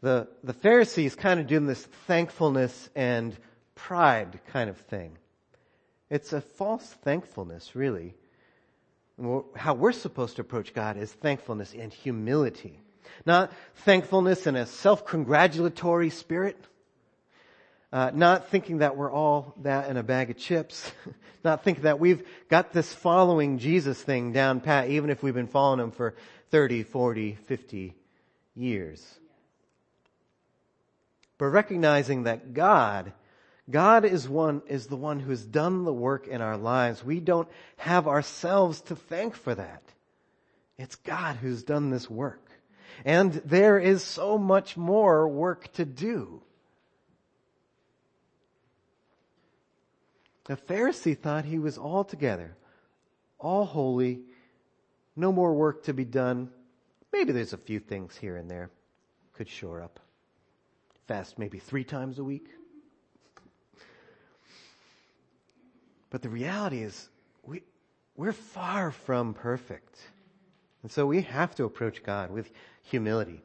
the, 0.00 0.28
the 0.44 0.52
Pharisees 0.52 1.16
kind 1.16 1.40
of 1.40 1.48
doing 1.48 1.66
this 1.66 1.84
thankfulness 2.06 2.88
and 2.94 3.36
pride 3.74 4.40
kind 4.52 4.70
of 4.70 4.76
thing. 4.76 5.18
It's 6.08 6.32
a 6.32 6.40
false 6.40 6.86
thankfulness, 6.86 7.74
really. 7.74 8.14
How 9.56 9.74
we're 9.74 9.92
supposed 9.92 10.36
to 10.36 10.42
approach 10.42 10.72
God 10.72 10.96
is 10.96 11.12
thankfulness 11.12 11.74
and 11.74 11.92
humility. 11.92 12.78
Not 13.26 13.52
thankfulness 13.74 14.46
in 14.46 14.54
a 14.54 14.66
self-congratulatory 14.66 16.10
spirit. 16.10 16.56
Uh, 17.90 18.10
not 18.12 18.48
thinking 18.50 18.78
that 18.78 18.96
we're 18.96 19.10
all 19.10 19.54
that 19.62 19.88
in 19.88 19.96
a 19.96 20.02
bag 20.02 20.30
of 20.30 20.36
chips. 20.36 20.90
not 21.44 21.64
thinking 21.64 21.84
that 21.84 21.98
we've 21.98 22.26
got 22.48 22.72
this 22.72 22.92
following 22.92 23.58
Jesus 23.58 24.00
thing 24.00 24.32
down 24.32 24.60
pat, 24.60 24.90
even 24.90 25.08
if 25.08 25.22
we've 25.22 25.34
been 25.34 25.46
following 25.46 25.80
him 25.80 25.90
for 25.90 26.14
30, 26.50 26.82
40, 26.82 27.38
50 27.46 27.94
years. 28.54 29.18
But 31.38 31.46
recognizing 31.46 32.24
that 32.24 32.52
God, 32.52 33.12
God 33.70 34.04
is 34.04 34.28
one, 34.28 34.62
is 34.66 34.86
the 34.86 34.96
one 34.96 35.20
who 35.20 35.30
has 35.30 35.44
done 35.44 35.84
the 35.84 35.92
work 35.92 36.26
in 36.26 36.42
our 36.42 36.58
lives. 36.58 37.04
We 37.04 37.20
don't 37.20 37.48
have 37.76 38.08
ourselves 38.08 38.80
to 38.82 38.96
thank 38.96 39.34
for 39.34 39.54
that. 39.54 39.82
It's 40.76 40.96
God 40.96 41.36
who's 41.36 41.62
done 41.62 41.90
this 41.90 42.10
work. 42.10 42.44
And 43.04 43.32
there 43.44 43.78
is 43.78 44.02
so 44.02 44.36
much 44.36 44.76
more 44.76 45.28
work 45.28 45.72
to 45.74 45.84
do. 45.84 46.42
The 50.48 50.56
Pharisee 50.56 51.16
thought 51.16 51.44
he 51.44 51.58
was 51.58 51.76
all 51.76 52.04
together, 52.04 52.56
all 53.38 53.66
holy, 53.66 54.20
no 55.14 55.30
more 55.30 55.52
work 55.52 55.82
to 55.84 55.92
be 55.92 56.06
done. 56.06 56.48
Maybe 57.12 57.32
there's 57.32 57.52
a 57.52 57.58
few 57.58 57.78
things 57.78 58.16
here 58.16 58.36
and 58.36 58.50
there 58.50 58.70
could 59.34 59.48
shore 59.48 59.82
up. 59.82 60.00
Fast 61.06 61.38
maybe 61.38 61.58
three 61.58 61.84
times 61.84 62.18
a 62.18 62.24
week. 62.24 62.48
But 66.08 66.22
the 66.22 66.30
reality 66.30 66.82
is, 66.82 67.10
we, 67.44 67.62
we're 68.16 68.32
far 68.32 68.90
from 68.90 69.34
perfect. 69.34 69.98
And 70.82 70.90
so 70.90 71.04
we 71.04 71.20
have 71.22 71.54
to 71.56 71.64
approach 71.64 72.02
God 72.02 72.30
with 72.30 72.50
humility. 72.82 73.42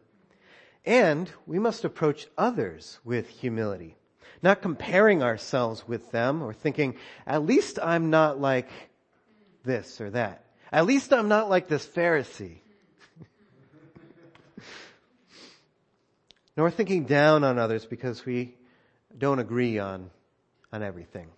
And 0.86 1.30
we 1.46 1.60
must 1.60 1.84
approach 1.84 2.28
others 2.38 3.00
with 3.04 3.28
humility. 3.28 3.98
Not 4.44 4.62
comparing 4.62 5.24
ourselves 5.24 5.88
with 5.88 6.12
them 6.12 6.44
or 6.44 6.54
thinking, 6.54 6.98
at 7.26 7.46
least 7.46 7.80
I'm 7.82 8.10
not 8.10 8.42
like 8.42 8.70
this 9.64 10.02
or 10.02 10.10
that. 10.12 10.44
At 10.70 10.86
least 10.86 11.14
I'm 11.14 11.30
not 11.30 11.50
like 11.50 11.70
this 11.70 11.88
Pharisee. 11.88 12.58
Nor 16.58 16.70
thinking 16.70 17.06
down 17.06 17.46
on 17.46 17.58
others 17.58 17.86
because 17.86 18.26
we 18.26 18.54
don't 19.18 19.40
agree 19.40 19.80
on, 19.80 20.10
on 20.74 20.84
everything. 20.84 21.30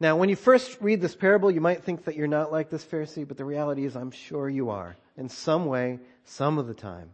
Now, 0.00 0.16
when 0.16 0.28
you 0.28 0.36
first 0.36 0.76
read 0.80 1.00
this 1.00 1.14
parable, 1.14 1.52
you 1.52 1.60
might 1.60 1.84
think 1.84 2.06
that 2.06 2.16
you're 2.16 2.26
not 2.26 2.50
like 2.50 2.68
this 2.68 2.84
Pharisee, 2.84 3.28
but 3.28 3.36
the 3.36 3.44
reality 3.44 3.84
is 3.84 3.94
I'm 3.94 4.10
sure 4.10 4.48
you 4.48 4.70
are 4.70 4.96
in 5.16 5.28
some 5.28 5.66
way, 5.66 6.00
some 6.24 6.58
of 6.58 6.66
the 6.66 6.74
time. 6.74 7.10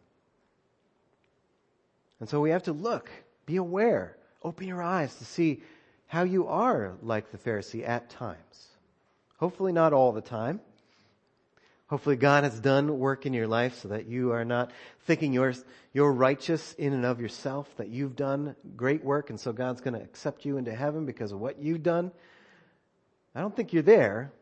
And 2.21 2.29
so 2.29 2.41
we 2.41 2.51
have 2.51 2.63
to 2.65 2.73
look, 2.73 3.11
be 3.45 3.57
aware, 3.57 4.17
open 4.43 4.67
your 4.67 4.83
eyes 4.83 5.15
to 5.17 5.25
see 5.25 5.63
how 6.07 6.23
you 6.23 6.47
are 6.49 6.95
like 7.03 7.31
the 7.31 7.39
Pharisee 7.39 7.87
at 7.87 8.11
times. 8.11 8.69
Hopefully 9.39 9.73
not 9.73 9.93
all 9.93 10.13
the 10.13 10.21
time. 10.21 10.61
Hopefully 11.87 12.17
God 12.17 12.45
has 12.45 12.61
done 12.61 12.99
work 12.99 13.27
in 13.27 13.35
your 13.35 13.49
life 13.49 13.81
so 13.81 13.89
that 13.89 14.07
you 14.07 14.33
are 14.33 14.45
not 14.45 14.71
thinking 15.07 15.33
you're, 15.33 15.55
you're 15.93 16.13
righteous 16.13 16.73
in 16.75 16.93
and 16.93 17.05
of 17.05 17.21
yourself, 17.21 17.69
that 17.79 17.89
you've 17.89 18.15
done 18.15 18.55
great 18.77 19.05
work 19.05 19.31
and 19.31 19.41
so 19.41 19.53
God's 19.53 19.81
going 19.81 19.95
to 19.95 20.01
accept 20.01 20.45
you 20.45 20.57
into 20.57 20.75
heaven 20.75 21.05
because 21.05 21.33
of 21.33 21.41
what 21.41 21.59
you've 21.59 21.83
done. 21.83 22.13
I 23.35 23.41
don't 23.41 23.55
think 23.55 23.73
you're 23.73 23.83
there, 23.83 24.33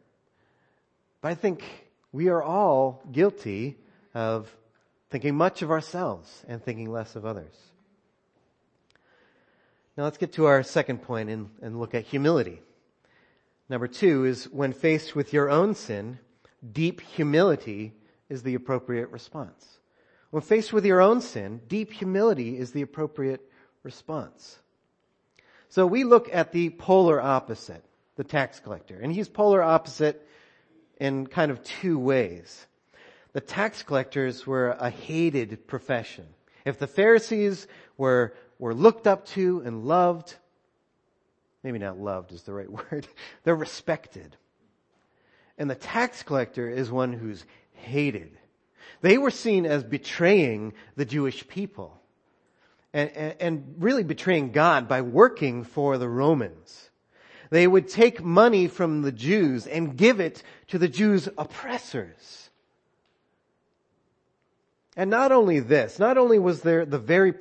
but 1.23 1.31
I 1.31 1.35
think 1.35 1.65
we 2.13 2.29
are 2.29 2.43
all 2.43 3.03
guilty 3.13 3.77
of 4.15 4.55
thinking 5.11 5.35
much 5.35 5.63
of 5.63 5.71
ourselves 5.71 6.45
and 6.49 6.63
thinking 6.63 6.91
less 6.91 7.17
of 7.17 7.25
others. 7.25 7.55
Now 9.99 10.05
let's 10.05 10.17
get 10.17 10.35
to 10.35 10.45
our 10.45 10.63
second 10.63 11.03
point 11.03 11.29
and, 11.29 11.51
and 11.61 11.81
look 11.81 11.93
at 11.93 12.05
humility. 12.05 12.61
Number 13.69 13.89
two 13.89 14.27
is 14.27 14.45
when 14.45 14.73
faced 14.73 15.17
with 15.17 15.33
your 15.33 15.51
own 15.51 15.75
sin, 15.75 16.21
deep 16.73 17.01
humility 17.01 17.95
is 18.29 18.45
the 18.45 18.55
appropriate 18.55 19.11
response. 19.11 19.81
When 20.31 20.41
faced 20.41 20.73
with 20.73 20.87
your 20.87 21.01
own 21.01 21.21
sin, 21.21 21.63
deep 21.67 21.93
humility 21.93 22.57
is 22.57 22.71
the 22.71 22.83
appropriate 22.83 23.41
response. 23.83 24.61
So 25.69 25.85
we 25.85 26.05
look 26.05 26.33
at 26.33 26.53
the 26.53 26.71
polar 26.71 27.21
opposite 27.21 27.85
the 28.15 28.23
tax 28.23 28.61
collector. 28.61 29.01
And 29.01 29.13
he's 29.13 29.29
polar 29.29 29.63
opposite 29.65 30.25
in 31.01 31.27
kind 31.27 31.51
of 31.51 31.65
two 31.65 31.99
ways. 31.99 32.69
The 33.33 33.41
tax 33.41 33.83
collectors 33.83 34.47
were 34.47 34.77
a 34.79 34.91
hated 34.91 35.67
profession. 35.67 36.27
If 36.65 36.79
the 36.79 36.87
Pharisees 36.87 37.67
were, 37.97 38.35
were 38.59 38.75
looked 38.75 39.07
up 39.07 39.27
to 39.27 39.63
and 39.65 39.85
loved, 39.85 40.35
maybe 41.63 41.79
not 41.79 41.99
loved 41.99 42.33
is 42.33 42.43
the 42.43 42.53
right 42.53 42.71
word, 42.91 43.07
they're 43.45 43.55
respected. 43.55 44.37
And 45.57 45.69
the 45.69 45.75
tax 45.75 46.23
collector 46.23 46.69
is 46.69 46.91
one 46.91 47.13
who's 47.13 47.45
hated. 47.73 48.37
They 49.01 49.19
were 49.19 49.31
seen 49.31 49.67
as 49.67 49.85
betraying 49.85 50.75
the 50.97 51.05
Jewish 51.05 51.47
people 51.47 52.01
and, 52.93 53.11
and, 53.11 53.35
and 53.41 53.75
really 53.79 54.05
betraying 54.05 54.53
God 54.53 54.89
by 54.89 55.03
working 55.03 55.65
for 55.65 55.99
the 55.99 56.09
Romans. 56.09 56.91
They 57.51 57.67
would 57.67 57.89
take 57.89 58.23
money 58.23 58.69
from 58.69 59.03
the 59.03 59.13
Jews 59.13 59.67
and 59.67 59.97
give 59.97 60.21
it 60.21 60.43
to 60.69 60.79
the 60.79 60.89
Jews' 60.89 61.29
oppressors. 61.39 62.51
And 64.97 65.11
not 65.11 65.33
only 65.33 65.61
this, 65.61 65.99
not 65.99 66.19
only 66.19 66.39
was 66.39 66.63
there 66.63 66.85
the 66.85 66.99
very 66.99 67.33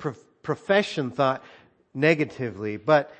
profession 0.42 1.10
thought 1.10 1.42
negatively, 1.94 2.76
but 2.76 3.12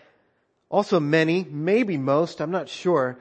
also 0.69 1.01
many, 1.01 1.45
maybe 1.51 1.97
most, 1.97 2.41
I'm 2.41 2.51
not 2.51 2.69
sure, 2.69 3.19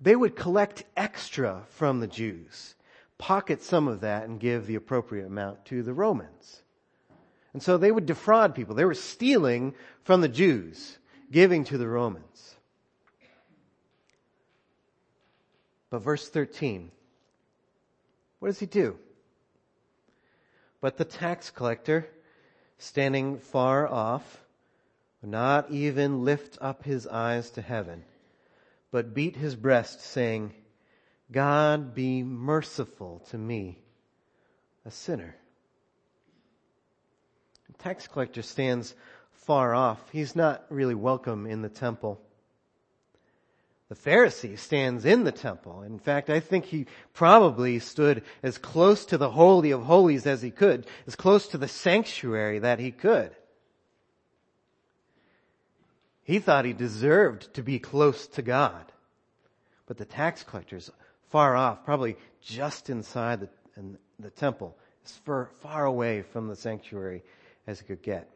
they 0.00 0.14
would 0.14 0.36
collect 0.36 0.84
extra 0.96 1.62
from 1.70 2.00
the 2.00 2.06
Jews, 2.06 2.74
pocket 3.18 3.62
some 3.62 3.88
of 3.88 4.00
that 4.00 4.24
and 4.24 4.38
give 4.38 4.66
the 4.66 4.74
appropriate 4.74 5.26
amount 5.26 5.64
to 5.66 5.82
the 5.82 5.94
Romans. 5.94 6.62
And 7.52 7.62
so 7.62 7.78
they 7.78 7.90
would 7.90 8.06
defraud 8.06 8.54
people. 8.54 8.74
They 8.74 8.84
were 8.84 8.94
stealing 8.94 9.74
from 10.04 10.20
the 10.20 10.28
Jews, 10.28 10.98
giving 11.32 11.64
to 11.64 11.78
the 11.78 11.88
Romans. 11.88 12.56
But 15.88 16.00
verse 16.00 16.28
13, 16.28 16.90
what 18.38 18.48
does 18.48 18.58
he 18.58 18.66
do? 18.66 18.98
But 20.80 20.98
the 20.98 21.04
tax 21.04 21.50
collector, 21.50 22.08
standing 22.78 23.38
far 23.38 23.86
off, 23.86 24.44
would 25.22 25.30
not 25.30 25.70
even 25.70 26.24
lift 26.24 26.58
up 26.60 26.84
his 26.84 27.06
eyes 27.06 27.50
to 27.50 27.62
heaven, 27.62 28.04
but 28.90 29.14
beat 29.14 29.36
his 29.36 29.54
breast, 29.54 30.00
saying, 30.00 30.52
God 31.30 31.94
be 31.94 32.22
merciful 32.22 33.22
to 33.30 33.38
me, 33.38 33.78
a 34.84 34.90
sinner. 34.90 35.34
The 37.66 37.82
tax 37.82 38.06
collector 38.06 38.42
stands 38.42 38.94
far 39.32 39.74
off. 39.74 40.00
He's 40.10 40.36
not 40.36 40.64
really 40.70 40.94
welcome 40.94 41.46
in 41.46 41.62
the 41.62 41.68
temple. 41.68 42.20
The 43.88 43.94
Pharisee 43.94 44.58
stands 44.58 45.04
in 45.04 45.22
the 45.22 45.32
temple. 45.32 45.82
In 45.82 45.98
fact, 45.98 46.28
I 46.28 46.40
think 46.40 46.64
he 46.64 46.86
probably 47.14 47.78
stood 47.78 48.24
as 48.42 48.58
close 48.58 49.04
to 49.06 49.18
the 49.18 49.30
Holy 49.30 49.70
of 49.70 49.84
Holies 49.84 50.26
as 50.26 50.42
he 50.42 50.50
could, 50.50 50.86
as 51.06 51.14
close 51.14 51.46
to 51.48 51.58
the 51.58 51.68
sanctuary 51.68 52.58
that 52.58 52.80
he 52.80 52.90
could. 52.90 53.30
He 56.24 56.40
thought 56.40 56.64
he 56.64 56.72
deserved 56.72 57.54
to 57.54 57.62
be 57.62 57.78
close 57.78 58.26
to 58.28 58.42
God. 58.42 58.90
But 59.86 59.98
the 59.98 60.04
tax 60.04 60.42
collectors, 60.42 60.90
far 61.30 61.54
off, 61.54 61.84
probably 61.84 62.16
just 62.42 62.90
inside 62.90 63.38
the, 63.38 63.48
the 64.18 64.30
temple, 64.30 64.76
as 65.04 65.12
far, 65.24 65.50
far 65.60 65.84
away 65.84 66.22
from 66.22 66.48
the 66.48 66.56
sanctuary 66.56 67.22
as 67.68 67.78
he 67.78 67.86
could 67.86 68.02
get. 68.02 68.28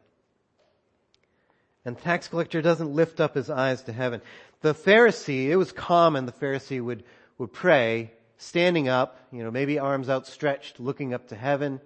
And 1.83 1.99
tax 1.99 2.29
collector 2.29 2.61
doesn't 2.61 2.95
lift 2.95 3.19
up 3.19 3.35
his 3.35 3.49
eyes 3.49 3.81
to 3.83 3.91
heaven. 3.91 4.21
The 4.61 4.73
Pharisee, 4.73 5.47
it 5.47 5.55
was 5.55 5.71
common 5.71 6.25
the 6.25 6.31
Pharisee 6.31 6.81
would, 6.81 7.03
would 7.37 7.51
pray 7.51 8.11
standing 8.37 8.87
up, 8.87 9.19
you 9.31 9.43
know, 9.43 9.51
maybe 9.51 9.79
arms 9.79 10.09
outstretched, 10.09 10.79
looking 10.79 11.13
up 11.13 11.27
to 11.27 11.35
heaven 11.35 11.81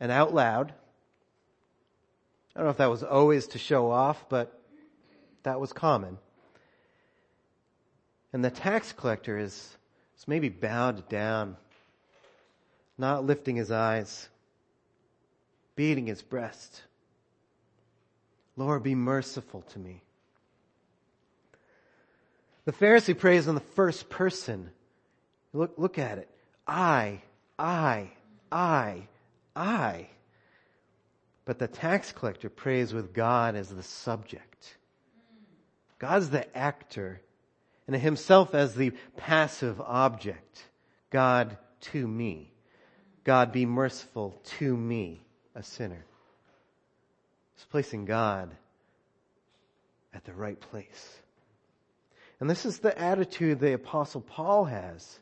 and 0.00 0.12
out 0.12 0.34
loud. 0.34 0.72
I 2.54 2.60
don't 2.60 2.66
know 2.66 2.70
if 2.70 2.76
that 2.76 2.90
was 2.90 3.02
always 3.02 3.48
to 3.48 3.58
show 3.58 3.90
off, 3.90 4.28
but 4.28 4.60
that 5.42 5.60
was 5.60 5.72
common. 5.72 6.18
And 8.32 8.44
the 8.44 8.50
tax 8.50 8.92
collector 8.92 9.38
is, 9.38 9.76
is 10.18 10.28
maybe 10.28 10.48
bowed 10.48 11.08
down, 11.08 11.56
not 12.98 13.24
lifting 13.24 13.56
his 13.56 13.70
eyes, 13.70 14.28
beating 15.74 16.06
his 16.06 16.22
breast. 16.22 16.82
Lord, 18.56 18.82
be 18.82 18.94
merciful 18.94 19.62
to 19.72 19.78
me. 19.78 20.02
The 22.64 22.72
Pharisee 22.72 23.18
prays 23.18 23.46
in 23.46 23.54
the 23.54 23.60
first 23.60 24.08
person. 24.08 24.70
Look, 25.52 25.74
look 25.76 25.98
at 25.98 26.18
it. 26.18 26.28
I, 26.66 27.20
I, 27.58 28.10
I, 28.50 29.08
I. 29.54 30.08
But 31.44 31.58
the 31.58 31.68
tax 31.68 32.12
collector 32.12 32.48
prays 32.48 32.94
with 32.94 33.12
God 33.12 33.54
as 33.54 33.68
the 33.68 33.82
subject. 33.82 34.76
God's 35.98 36.30
the 36.30 36.56
actor 36.56 37.20
and 37.86 37.94
himself 37.94 38.54
as 38.54 38.74
the 38.74 38.92
passive 39.16 39.80
object. 39.80 40.64
God 41.10 41.58
to 41.92 42.08
me. 42.08 42.50
God 43.24 43.52
be 43.52 43.66
merciful 43.66 44.40
to 44.58 44.76
me, 44.76 45.22
a 45.54 45.62
sinner. 45.62 46.04
It's 47.56 47.64
placing 47.66 48.06
God 48.06 48.50
at 50.12 50.24
the 50.24 50.32
right 50.32 50.58
place. 50.58 51.18
And 52.44 52.50
this 52.50 52.66
is 52.66 52.80
the 52.80 52.98
attitude 53.00 53.58
the 53.58 53.72
apostle 53.72 54.20
Paul 54.20 54.66
has. 54.66 55.18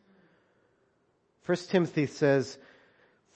First 1.43 1.71
Timothy 1.71 2.07
says, 2.07 2.59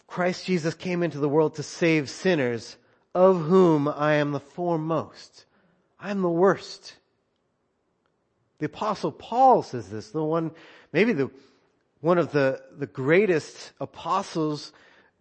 Christ 0.08 0.44
Jesus 0.44 0.74
came 0.74 1.04
into 1.04 1.18
the 1.18 1.28
world 1.28 1.54
to 1.54 1.62
save 1.62 2.10
sinners, 2.10 2.76
of 3.14 3.42
whom 3.42 3.86
I 3.86 4.14
am 4.14 4.32
the 4.32 4.40
foremost. 4.40 5.44
I 6.00 6.10
am 6.10 6.20
the 6.20 6.28
worst. 6.28 6.96
The 8.58 8.66
apostle 8.66 9.12
Paul 9.12 9.62
says 9.62 9.88
this, 9.88 10.10
the 10.10 10.20
one, 10.20 10.50
maybe 10.92 11.12
the, 11.12 11.30
one 12.00 12.18
of 12.18 12.32
the, 12.32 12.60
the 12.76 12.88
greatest 12.88 13.70
apostles, 13.78 14.72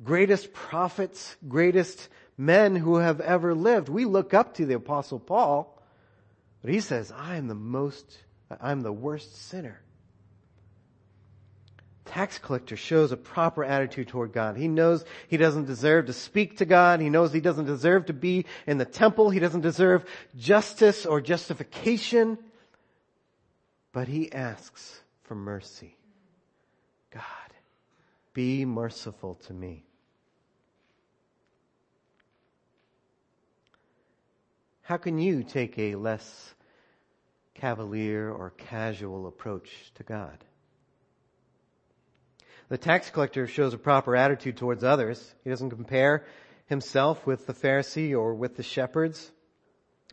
greatest 0.04 0.54
prophets, 0.54 1.36
greatest 1.48 2.10
men 2.36 2.76
who 2.76 2.96
have 2.96 3.22
ever 3.22 3.54
lived. 3.54 3.90
We 3.90 4.06
look 4.06 4.34
up 4.34 4.56
to 4.56 4.66
the 4.66 4.74
apostle 4.74 5.20
Paul, 5.20 5.80
but 6.64 6.74
he 6.74 6.80
says, 6.80 7.14
I 7.16 7.36
am 7.36 7.48
the 7.48 7.54
most, 7.54 8.25
I'm 8.62 8.82
the 8.82 8.94
worst 8.94 9.36
sinner. 9.36 9.82
Tax 12.06 12.38
collector 12.38 12.78
shows 12.78 13.12
a 13.12 13.18
proper 13.18 13.64
attitude 13.64 14.08
toward 14.08 14.32
God. 14.32 14.58
He 14.58 14.68
knows 14.68 15.04
he 15.28 15.38
doesn't 15.38 15.66
deserve 15.66 16.06
to 16.06 16.14
speak 16.14 16.58
to 16.58 16.66
God. 16.66 17.00
He 17.00 17.10
knows 17.10 17.34
he 17.34 17.42
doesn't 17.42 17.66
deserve 17.66 18.06
to 18.06 18.14
be 18.14 18.46
in 18.68 18.78
the 18.78 18.86
temple. 18.86 19.32
He 19.32 19.40
doesn't 19.40 19.62
deserve 19.62 20.06
justice 20.38 21.06
or 21.06 21.20
justification 21.20 22.38
but 23.96 24.10
he 24.10 24.30
asks 24.30 25.00
for 25.24 25.36
mercy. 25.36 25.96
God, 27.12 27.24
be 28.34 28.66
merciful 28.66 29.36
to 29.48 29.54
me. 29.54 29.86
How 34.82 34.98
can 34.98 35.18
you 35.18 35.46
take 35.46 35.80
a 35.80 35.96
less 35.96 36.55
cavalier 37.56 38.32
or 38.32 38.52
casual 38.52 39.28
approach 39.28 39.70
to 39.96 40.04
God? 40.04 40.38
The 42.70 42.78
tax 42.78 43.10
collector 43.10 43.48
shows 43.48 43.74
a 43.74 43.78
proper 43.78 44.16
attitude 44.16 44.58
towards 44.58 44.84
others. 44.84 45.34
He 45.44 45.50
doesn't 45.50 45.70
compare 45.70 46.26
himself 46.68 47.26
with 47.28 47.46
the 47.46 47.54
Pharisee 47.54 48.12
or 48.12 48.34
with 48.34 48.56
the 48.56 48.64
shepherds 48.64 49.32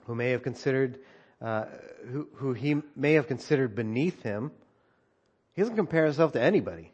who 0.06 0.14
may 0.14 0.30
have 0.30 0.42
considered 0.42 0.98
uh, 1.40 1.64
who, 2.10 2.28
who 2.34 2.52
he 2.52 2.82
may 2.94 3.14
have 3.14 3.26
considered 3.26 3.74
beneath 3.74 4.22
him. 4.22 4.52
He 5.54 5.62
doesn't 5.62 5.76
compare 5.76 6.04
himself 6.04 6.32
to 6.32 6.40
anybody. 6.40 6.92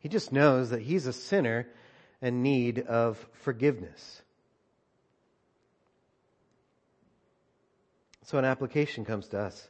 He 0.00 0.08
just 0.08 0.32
knows 0.32 0.70
that 0.70 0.82
he's 0.82 1.06
a 1.06 1.12
sinner 1.12 1.66
in 2.20 2.42
need 2.42 2.80
of 2.80 3.16
forgiveness. 3.32 4.22
So 8.30 8.38
an 8.38 8.44
application 8.44 9.04
comes 9.04 9.26
to 9.30 9.40
us. 9.40 9.68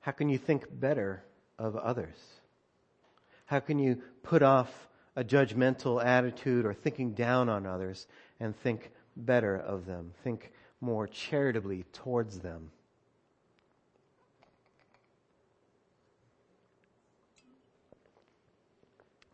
How 0.00 0.10
can 0.10 0.28
you 0.28 0.36
think 0.36 0.66
better 0.68 1.22
of 1.56 1.76
others? 1.76 2.16
How 3.46 3.60
can 3.60 3.78
you 3.78 4.02
put 4.24 4.42
off 4.42 4.88
a 5.14 5.22
judgmental 5.22 6.04
attitude 6.04 6.66
or 6.66 6.74
thinking 6.74 7.12
down 7.12 7.48
on 7.48 7.66
others 7.66 8.08
and 8.40 8.56
think 8.56 8.90
better 9.16 9.54
of 9.54 9.86
them? 9.86 10.12
Think 10.24 10.50
more 10.80 11.06
charitably 11.06 11.84
towards 11.92 12.40
them. 12.40 12.72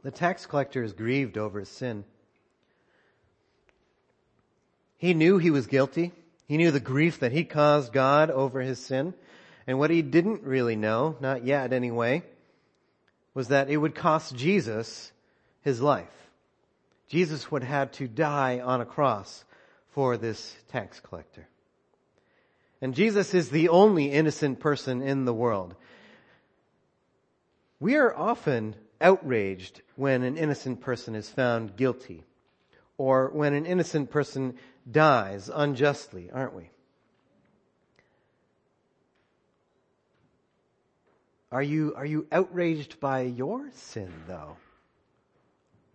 The 0.03 0.11
tax 0.11 0.45
collector 0.45 0.83
is 0.83 0.93
grieved 0.93 1.39
over 1.39 1.61
his 1.61 1.71
sin. 1.71 2.05
He 4.99 5.15
knew 5.15 5.39
he 5.39 5.51
was 5.51 5.67
guilty. 5.67 6.13
He 6.47 6.57
knew 6.57 6.71
the 6.71 6.81
grief 6.81 7.21
that 7.21 7.33
he 7.33 7.45
caused 7.45 7.93
God 7.93 8.31
over 8.31 8.61
his 8.61 8.79
sin. 8.79 9.15
And 9.67 9.79
what 9.79 9.91
he 9.91 10.03
didn't 10.03 10.43
really 10.43 10.77
know, 10.77 11.17
not 11.21 11.45
yet 11.45 11.73
anyway, 11.73 12.23
was 13.33 13.49
that 13.49 13.71
it 13.71 13.79
would 13.79 13.95
cost 13.95 14.37
Jesus 14.37 15.11
his 15.63 15.81
life. 15.81 16.29
Jesus 17.09 17.51
would 17.51 17.63
have 17.63 17.91
to 17.93 18.07
die 18.07 18.61
on 18.61 18.81
a 18.81 18.87
cross 18.87 19.45
for 19.93 20.17
this 20.17 20.55
tax 20.69 21.01
collector. 21.01 21.49
And 22.83 22.95
Jesus 22.95 23.33
is 23.33 23.49
the 23.49 23.71
only 23.71 24.11
innocent 24.11 24.61
person 24.61 25.01
in 25.01 25.25
the 25.25 25.33
world. 25.33 25.75
We 27.81 27.97
are 27.97 28.15
often 28.15 28.75
outraged 29.01 29.81
when 29.97 30.23
an 30.23 30.37
innocent 30.37 30.81
person 30.81 31.15
is 31.15 31.29
found 31.29 31.77
guilty 31.77 32.25
or 32.97 33.31
when 33.33 33.55
an 33.55 33.67
innocent 33.67 34.11
person 34.11 34.55
dies 34.91 35.51
unjustly, 35.53 36.31
aren't 36.33 36.55
we? 36.55 36.71
Are 41.51 41.63
you, 41.63 41.95
are 41.97 42.07
you 42.07 42.27
outraged 42.33 42.99
by 42.99 43.23
your 43.23 43.71
sin 43.75 44.13
though? 44.27 44.57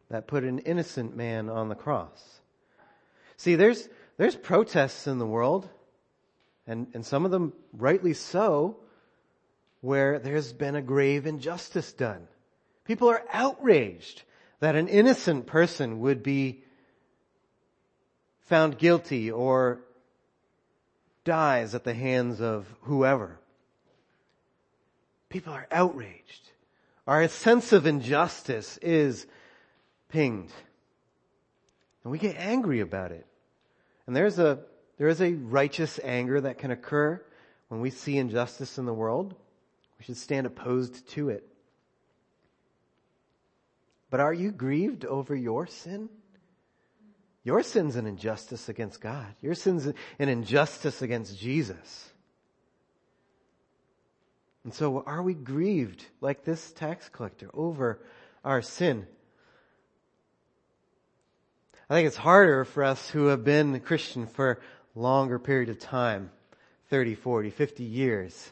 That 0.09 0.27
put 0.27 0.43
an 0.43 0.59
innocent 0.59 1.15
man 1.15 1.49
on 1.49 1.69
the 1.69 1.75
cross. 1.75 2.39
See, 3.37 3.55
there's, 3.55 3.87
there's 4.17 4.35
protests 4.35 5.05
in 5.05 5.19
the 5.19 5.25
world, 5.25 5.69
and, 6.65 6.87
and 6.93 7.05
some 7.05 7.25
of 7.25 7.31
them 7.31 7.53
rightly 7.73 8.13
so, 8.13 8.77
where 9.81 10.19
there's 10.19 10.51
been 10.51 10.75
a 10.75 10.81
grave 10.81 11.25
injustice 11.25 11.93
done. 11.93 12.27
People 12.85 13.09
are 13.09 13.23
outraged 13.31 14.23
that 14.59 14.75
an 14.75 14.87
innocent 14.87 15.45
person 15.45 15.99
would 15.99 16.23
be 16.23 16.63
found 18.49 18.79
guilty 18.79 19.31
or 19.31 19.79
dies 21.23 21.75
at 21.75 21.83
the 21.83 21.93
hands 21.93 22.41
of 22.41 22.65
whoever. 22.81 23.39
People 25.29 25.53
are 25.53 25.67
outraged. 25.71 26.49
Our 27.07 27.27
sense 27.27 27.71
of 27.71 27.85
injustice 27.85 28.77
is 28.77 29.27
pinged. 30.09 30.51
And 32.03 32.11
we 32.11 32.17
get 32.17 32.37
angry 32.37 32.79
about 32.79 33.11
it. 33.11 33.27
And 34.07 34.15
there's 34.15 34.39
a, 34.39 34.59
there 34.97 35.09
is 35.09 35.21
a 35.21 35.33
righteous 35.33 35.99
anger 36.03 36.41
that 36.41 36.57
can 36.57 36.71
occur 36.71 37.21
when 37.67 37.81
we 37.81 37.91
see 37.91 38.17
injustice 38.17 38.79
in 38.79 38.85
the 38.85 38.93
world. 38.93 39.35
We 39.99 40.05
should 40.05 40.17
stand 40.17 40.47
opposed 40.47 41.07
to 41.09 41.29
it. 41.29 41.47
But 44.09 44.21
are 44.21 44.33
you 44.33 44.51
grieved 44.51 45.05
over 45.05 45.35
your 45.35 45.67
sin? 45.67 46.09
Your 47.49 47.63
sin's 47.63 47.95
an 47.95 48.05
injustice 48.05 48.69
against 48.69 49.01
God. 49.01 49.25
Your 49.41 49.55
sin's 49.55 49.87
an 49.87 49.95
injustice 50.19 51.01
against 51.01 51.39
Jesus. 51.39 52.11
And 54.63 54.71
so 54.71 55.01
are 55.03 55.23
we 55.23 55.33
grieved 55.33 56.05
like 56.21 56.43
this 56.43 56.71
tax 56.73 57.09
collector 57.09 57.49
over 57.51 58.01
our 58.45 58.61
sin? 58.61 59.07
I 61.89 61.95
think 61.95 62.05
it's 62.05 62.17
harder 62.17 62.65
for 62.65 62.83
us 62.83 63.09
who 63.09 63.25
have 63.25 63.43
been 63.43 63.73
a 63.73 63.79
Christian 63.79 64.27
for 64.27 64.61
a 64.95 64.99
longer 64.99 65.39
period 65.39 65.69
of 65.69 65.79
time, 65.79 66.29
30, 66.91 67.15
40, 67.15 67.49
50 67.49 67.83
years, 67.83 68.51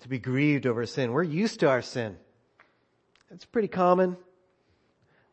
to 0.00 0.08
be 0.08 0.18
grieved 0.18 0.66
over 0.66 0.84
sin. 0.84 1.12
We're 1.12 1.22
used 1.22 1.60
to 1.60 1.68
our 1.68 1.80
sin. 1.80 2.16
It's 3.30 3.44
pretty 3.44 3.68
common. 3.68 4.16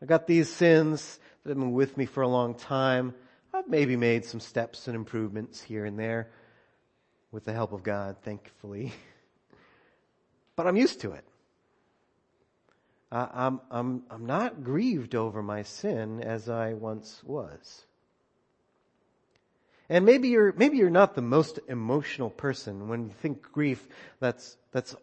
I 0.00 0.06
got 0.06 0.28
these 0.28 0.48
sins 0.48 1.18
that 1.42 1.50
have 1.50 1.58
been 1.58 1.72
with 1.72 1.96
me 1.96 2.06
for 2.06 2.22
a 2.22 2.28
long 2.28 2.54
time. 2.54 3.14
I've 3.52 3.68
maybe 3.68 3.96
made 3.96 4.24
some 4.24 4.40
steps 4.40 4.86
and 4.86 4.96
improvements 4.96 5.60
here 5.60 5.84
and 5.84 5.98
there 5.98 6.30
with 7.30 7.44
the 7.44 7.52
help 7.52 7.72
of 7.72 7.82
God, 7.82 8.16
thankfully. 8.22 8.92
But 10.54 10.66
I'm 10.66 10.76
used 10.76 11.00
to 11.00 11.12
it. 11.12 11.24
I'm, 13.10 13.60
I'm, 13.70 14.02
I'm 14.10 14.26
not 14.26 14.62
grieved 14.64 15.14
over 15.14 15.42
my 15.42 15.62
sin 15.62 16.22
as 16.22 16.48
I 16.48 16.74
once 16.74 17.22
was. 17.24 17.84
And 19.88 20.06
maybe 20.06 20.28
you're, 20.28 20.52
maybe 20.52 20.76
you're 20.78 20.90
not 20.90 21.14
the 21.14 21.22
most 21.22 21.58
emotional 21.68 22.30
person. 22.30 22.88
When 22.88 23.06
you 23.06 23.14
think 23.20 23.42
grief, 23.52 23.86
that's, 24.20 24.56
that's 24.72 24.94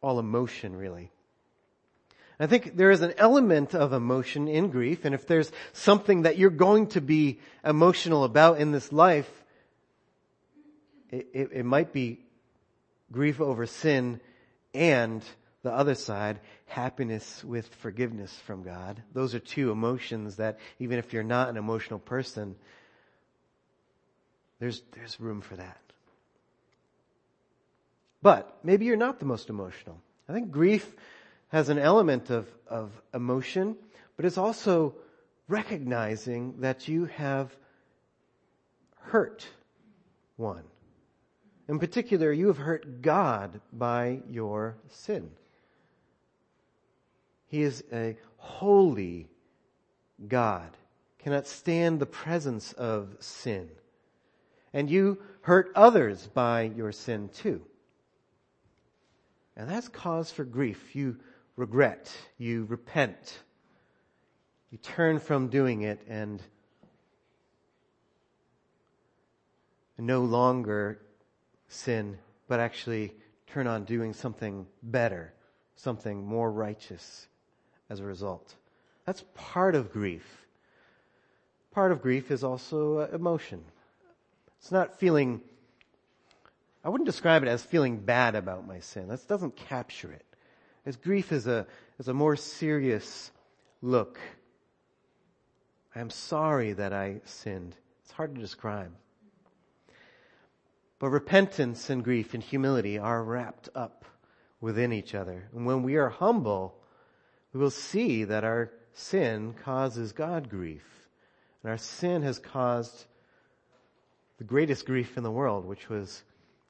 all 0.00 0.18
emotion 0.18 0.74
really. 0.74 1.10
I 2.40 2.46
think 2.46 2.76
there 2.76 2.90
is 2.90 3.02
an 3.02 3.14
element 3.18 3.74
of 3.74 3.92
emotion 3.92 4.48
in 4.48 4.70
grief, 4.70 5.04
and 5.04 5.14
if 5.14 5.26
there's 5.26 5.52
something 5.72 6.22
that 6.22 6.38
you're 6.38 6.50
going 6.50 6.88
to 6.88 7.00
be 7.00 7.40
emotional 7.64 8.24
about 8.24 8.58
in 8.58 8.72
this 8.72 8.92
life, 8.92 9.30
it, 11.10 11.28
it, 11.32 11.50
it 11.52 11.64
might 11.64 11.92
be 11.92 12.18
grief 13.12 13.40
over 13.40 13.66
sin 13.66 14.20
and 14.74 15.22
the 15.62 15.72
other 15.72 15.94
side, 15.94 16.40
happiness 16.66 17.44
with 17.44 17.68
forgiveness 17.76 18.32
from 18.46 18.64
God. 18.64 19.00
Those 19.12 19.34
are 19.34 19.38
two 19.38 19.70
emotions 19.70 20.36
that 20.36 20.58
even 20.80 20.98
if 20.98 21.12
you're 21.12 21.22
not 21.22 21.48
an 21.48 21.56
emotional 21.56 22.00
person, 22.00 22.56
there's, 24.58 24.82
there's 24.92 25.20
room 25.20 25.40
for 25.40 25.56
that. 25.56 25.78
But 28.22 28.58
maybe 28.62 28.86
you're 28.86 28.96
not 28.96 29.18
the 29.18 29.26
most 29.26 29.50
emotional. 29.50 30.00
I 30.28 30.32
think 30.32 30.50
grief 30.50 30.94
has 31.52 31.68
an 31.68 31.78
element 31.78 32.30
of, 32.30 32.48
of 32.66 32.90
emotion, 33.12 33.76
but 34.16 34.24
it's 34.24 34.38
also 34.38 34.94
recognizing 35.48 36.60
that 36.60 36.88
you 36.88 37.04
have 37.04 37.54
hurt 38.96 39.46
one. 40.36 40.64
In 41.68 41.78
particular, 41.78 42.32
you 42.32 42.46
have 42.46 42.56
hurt 42.56 43.02
God 43.02 43.60
by 43.70 44.22
your 44.30 44.76
sin. 44.88 45.30
He 47.48 47.60
is 47.60 47.84
a 47.92 48.16
holy 48.38 49.28
God, 50.26 50.70
cannot 51.18 51.46
stand 51.46 52.00
the 52.00 52.06
presence 52.06 52.72
of 52.72 53.14
sin. 53.20 53.68
And 54.72 54.90
you 54.90 55.18
hurt 55.42 55.70
others 55.74 56.26
by 56.32 56.62
your 56.62 56.92
sin 56.92 57.28
too. 57.28 57.60
And 59.54 59.68
that's 59.68 59.88
cause 59.88 60.30
for 60.30 60.44
grief. 60.44 60.96
You 60.96 61.18
regret, 61.56 62.12
you 62.38 62.64
repent, 62.64 63.40
you 64.70 64.78
turn 64.78 65.18
from 65.18 65.48
doing 65.48 65.82
it 65.82 66.00
and 66.08 66.42
no 69.98 70.22
longer 70.22 70.98
sin, 71.68 72.18
but 72.48 72.60
actually 72.60 73.14
turn 73.46 73.66
on 73.66 73.84
doing 73.84 74.12
something 74.12 74.66
better, 74.82 75.32
something 75.76 76.26
more 76.26 76.50
righteous 76.50 77.28
as 77.88 78.00
a 78.00 78.04
result. 78.04 78.54
That's 79.04 79.24
part 79.34 79.74
of 79.74 79.92
grief. 79.92 80.46
Part 81.72 81.92
of 81.92 82.02
grief 82.02 82.30
is 82.30 82.44
also 82.44 82.98
uh, 82.98 83.08
emotion. 83.12 83.62
It's 84.58 84.72
not 84.72 84.98
feeling, 84.98 85.40
I 86.84 86.88
wouldn't 86.88 87.06
describe 87.06 87.42
it 87.42 87.48
as 87.48 87.62
feeling 87.62 87.98
bad 87.98 88.34
about 88.34 88.66
my 88.66 88.80
sin. 88.80 89.08
That 89.08 89.26
doesn't 89.26 89.56
capture 89.56 90.12
it. 90.12 90.24
As 90.84 90.96
grief 90.96 91.32
is 91.32 91.46
a, 91.46 91.66
is 91.98 92.08
a 92.08 92.14
more 92.14 92.36
serious 92.36 93.30
look. 93.80 94.18
I 95.94 96.00
am 96.00 96.10
sorry 96.10 96.72
that 96.72 96.92
I 96.92 97.20
sinned. 97.24 97.76
It's 98.02 98.12
hard 98.12 98.34
to 98.34 98.40
describe. 98.40 98.92
But 100.98 101.10
repentance 101.10 101.90
and 101.90 102.02
grief 102.02 102.34
and 102.34 102.42
humility 102.42 102.98
are 102.98 103.22
wrapped 103.22 103.68
up 103.74 104.04
within 104.60 104.92
each 104.92 105.14
other. 105.14 105.48
And 105.54 105.66
when 105.66 105.82
we 105.82 105.96
are 105.96 106.08
humble, 106.08 106.74
we 107.52 107.60
will 107.60 107.70
see 107.70 108.24
that 108.24 108.44
our 108.44 108.70
sin 108.92 109.54
causes 109.64 110.12
God 110.12 110.48
grief. 110.48 110.84
And 111.62 111.70
our 111.70 111.78
sin 111.78 112.22
has 112.22 112.38
caused 112.38 113.04
the 114.38 114.44
greatest 114.44 114.86
grief 114.86 115.16
in 115.16 115.22
the 115.22 115.30
world, 115.30 115.64
which 115.64 115.88
was 115.88 116.22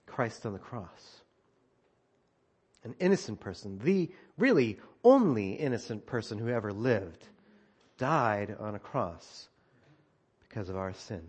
Christ 0.07 0.44
on 0.44 0.53
the 0.53 0.59
cross. 0.59 1.21
An 2.84 2.94
innocent 2.98 3.40
person, 3.40 3.78
the 3.84 4.10
really 4.38 4.78
only 5.04 5.52
innocent 5.52 6.04
person 6.06 6.38
who 6.38 6.48
ever 6.48 6.72
lived, 6.72 7.28
died 7.98 8.56
on 8.58 8.74
a 8.74 8.78
cross 8.78 9.48
because 10.48 10.68
of 10.68 10.76
our 10.76 10.92
sin. 10.92 11.22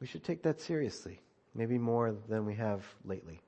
We 0.00 0.06
should 0.06 0.24
take 0.24 0.42
that 0.42 0.60
seriously, 0.60 1.20
maybe 1.54 1.78
more 1.78 2.14
than 2.28 2.46
we 2.46 2.54
have 2.54 2.84
lately. 3.04 3.40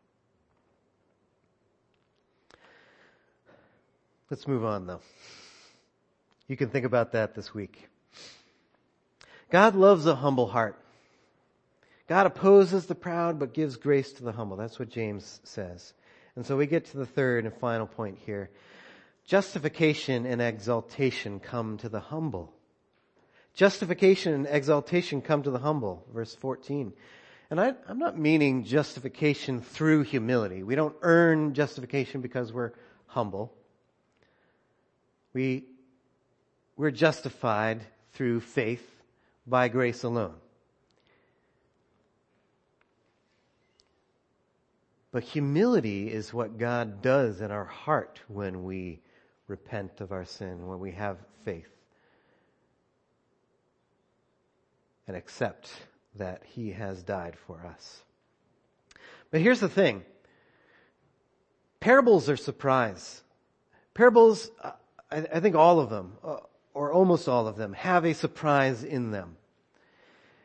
Let's 4.30 4.46
move 4.46 4.64
on 4.64 4.86
though. 4.86 5.00
You 6.48 6.56
can 6.56 6.70
think 6.70 6.84
about 6.84 7.12
that 7.12 7.34
this 7.34 7.54
week. 7.54 7.88
God 9.50 9.74
loves 9.74 10.06
a 10.06 10.14
humble 10.14 10.46
heart. 10.46 10.78
God 12.08 12.26
opposes 12.26 12.86
the 12.86 12.94
proud 12.94 13.38
but 13.38 13.54
gives 13.54 13.76
grace 13.76 14.12
to 14.14 14.24
the 14.24 14.32
humble. 14.32 14.56
That's 14.56 14.78
what 14.78 14.88
James 14.88 15.40
says. 15.44 15.94
And 16.36 16.44
so 16.44 16.56
we 16.56 16.66
get 16.66 16.86
to 16.86 16.96
the 16.96 17.06
third 17.06 17.44
and 17.44 17.54
final 17.54 17.86
point 17.86 18.18
here. 18.24 18.50
Justification 19.24 20.26
and 20.26 20.42
exaltation 20.42 21.40
come 21.40 21.78
to 21.78 21.88
the 21.88 22.00
humble. 22.00 22.52
Justification 23.54 24.32
and 24.32 24.46
exaltation 24.46 25.20
come 25.20 25.42
to 25.42 25.50
the 25.50 25.58
humble. 25.58 26.04
Verse 26.12 26.34
14. 26.34 26.92
And 27.50 27.60
I, 27.60 27.74
am 27.88 27.98
not 27.98 28.18
meaning 28.18 28.64
justification 28.64 29.60
through 29.60 30.04
humility. 30.04 30.62
We 30.62 30.74
don't 30.74 30.96
earn 31.02 31.52
justification 31.52 32.22
because 32.22 32.52
we're 32.52 32.72
humble. 33.06 33.52
We, 35.34 35.64
we're 36.76 36.90
justified 36.90 37.82
through 38.14 38.40
faith 38.40 38.86
by 39.46 39.68
grace 39.68 40.02
alone. 40.02 40.34
But 45.12 45.22
humility 45.22 46.10
is 46.10 46.32
what 46.32 46.58
God 46.58 47.02
does 47.02 47.40
in 47.40 47.50
our 47.50 47.66
heart 47.66 48.20
when 48.28 48.64
we 48.64 49.00
repent 49.46 50.00
of 50.00 50.10
our 50.10 50.24
sin, 50.24 50.66
when 50.66 50.80
we 50.80 50.92
have 50.92 51.18
faith. 51.44 51.68
and 55.06 55.16
accept 55.16 55.70
that 56.14 56.42
he 56.44 56.72
has 56.72 57.02
died 57.02 57.36
for 57.46 57.66
us. 57.66 58.02
But 59.30 59.40
here's 59.40 59.60
the 59.60 59.68
thing. 59.68 60.04
Parables 61.80 62.28
are 62.28 62.36
surprise. 62.36 63.22
Parables, 63.94 64.50
I, 65.10 65.40
think 65.40 65.56
all 65.56 65.80
of 65.80 65.90
them, 65.90 66.12
uh, 66.22 66.38
or 66.74 66.92
almost 66.92 67.28
all 67.28 67.48
of 67.48 67.56
them, 67.56 67.72
have 67.72 68.04
a 68.04 68.14
surprise 68.14 68.84
in 68.84 69.10
them. 69.10 69.36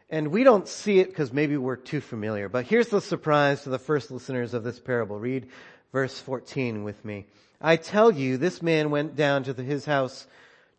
And 0.10 0.30
we 0.30 0.44
don't 0.44 0.68
see 0.68 1.00
it 1.00 1.10
because 1.10 1.34
maybe 1.34 1.58
we're 1.58 1.76
too 1.76 2.00
familiar. 2.00 2.48
But 2.48 2.66
here's 2.66 2.88
the 2.88 3.02
surprise 3.02 3.64
to 3.64 3.70
the 3.70 3.80
first 3.80 4.10
listeners 4.10 4.54
of 4.54 4.64
this 4.64 4.80
parable. 4.80 5.20
Read 5.20 5.48
verse 5.92 6.18
14 6.20 6.84
with 6.84 7.04
me. 7.04 7.26
I 7.60 7.76
tell 7.76 8.12
you, 8.12 8.38
this 8.38 8.62
man 8.62 8.90
went 8.90 9.16
down 9.16 9.44
to 9.44 9.54
his 9.54 9.86
house 9.86 10.28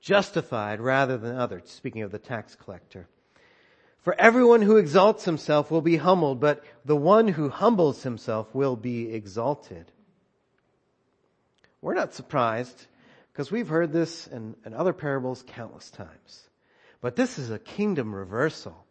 justified 0.01 0.81
rather 0.81 1.19
than 1.19 1.37
others. 1.37 1.69
Speaking 1.71 2.03
of 2.03 2.11
the 2.11 2.19
tax 2.19 2.55
collector. 2.55 3.07
For 4.01 4.15
everyone 4.19 4.63
who 4.63 4.77
exalts 4.77 5.25
himself 5.25 5.71
will 5.71 5.83
be 5.83 5.97
humbled, 5.97 6.41
but 6.41 6.65
the 6.85 6.97
one 6.97 7.29
who 7.29 7.51
humbles 7.51 8.03
himself 8.03 8.55
will 8.55 8.77
be 8.77 9.13
exalted. 9.13 9.91
We're 11.83 11.95
not 11.95 12.15
surprised 12.15 12.87
because 13.33 13.51
we've 13.51 13.69
heard 13.69 13.93
this 13.93 14.27
in, 14.27 14.57
in 14.65 14.73
other 14.73 14.95
parables 14.95 15.45
countless 15.47 15.91
times. 15.91 16.49
But 17.01 17.17
this 17.17 17.39
is 17.39 17.51
a 17.51 17.59
kingdom 17.59 18.15
reversal. 18.15 18.85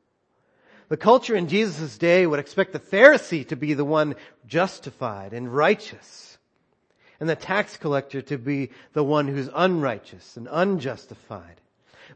The 0.90 0.98
culture 0.98 1.36
in 1.36 1.48
Jesus' 1.48 1.98
day 1.98 2.26
would 2.26 2.40
expect 2.40 2.72
the 2.72 2.80
Pharisee 2.80 3.48
to 3.50 3.56
be 3.56 3.74
the 3.74 3.86
one 3.86 4.16
justified 4.46 5.34
and 5.34 5.54
righteous, 5.54 6.38
and 7.20 7.28
the 7.28 7.36
tax 7.36 7.76
collector 7.78 8.22
to 8.22 8.38
be 8.38 8.70
the 8.94 9.04
one 9.04 9.28
who's 9.28 9.50
unrighteous 9.54 10.38
and 10.38 10.48
unjustified. 10.50 11.60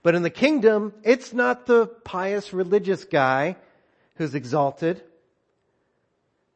But 0.04 0.16
in 0.16 0.24
the 0.24 0.30
kingdom, 0.30 0.94
it's 1.04 1.34
not 1.34 1.66
the 1.66 1.88
pious 1.88 2.54
religious 2.54 3.04
guy 3.04 3.58
who's 4.16 4.36
exalted, 4.36 5.04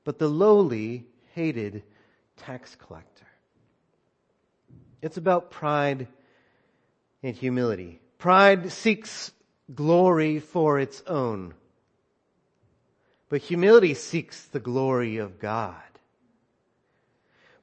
but 0.06 0.20
the 0.20 0.30
lowly 0.30 1.06
hated 1.34 1.84
tax 2.38 2.76
collector. 2.76 3.26
It's 5.02 5.18
about 5.18 5.52
pride 5.52 6.08
and 7.22 7.36
humility. 7.36 8.00
Pride 8.18 8.72
seeks 8.72 9.32
glory 9.74 10.40
for 10.40 10.80
its 10.80 11.04
own, 11.06 11.54
but 13.30 13.42
humility 13.42 13.94
seeks 13.94 14.46
the 14.46 14.60
glory 14.60 15.18
of 15.18 15.40
God. 15.40 15.76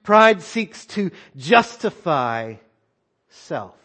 Pride 0.03 0.43
seeks 0.43 0.85
to 0.87 1.11
justify 1.37 2.57
self. 3.29 3.77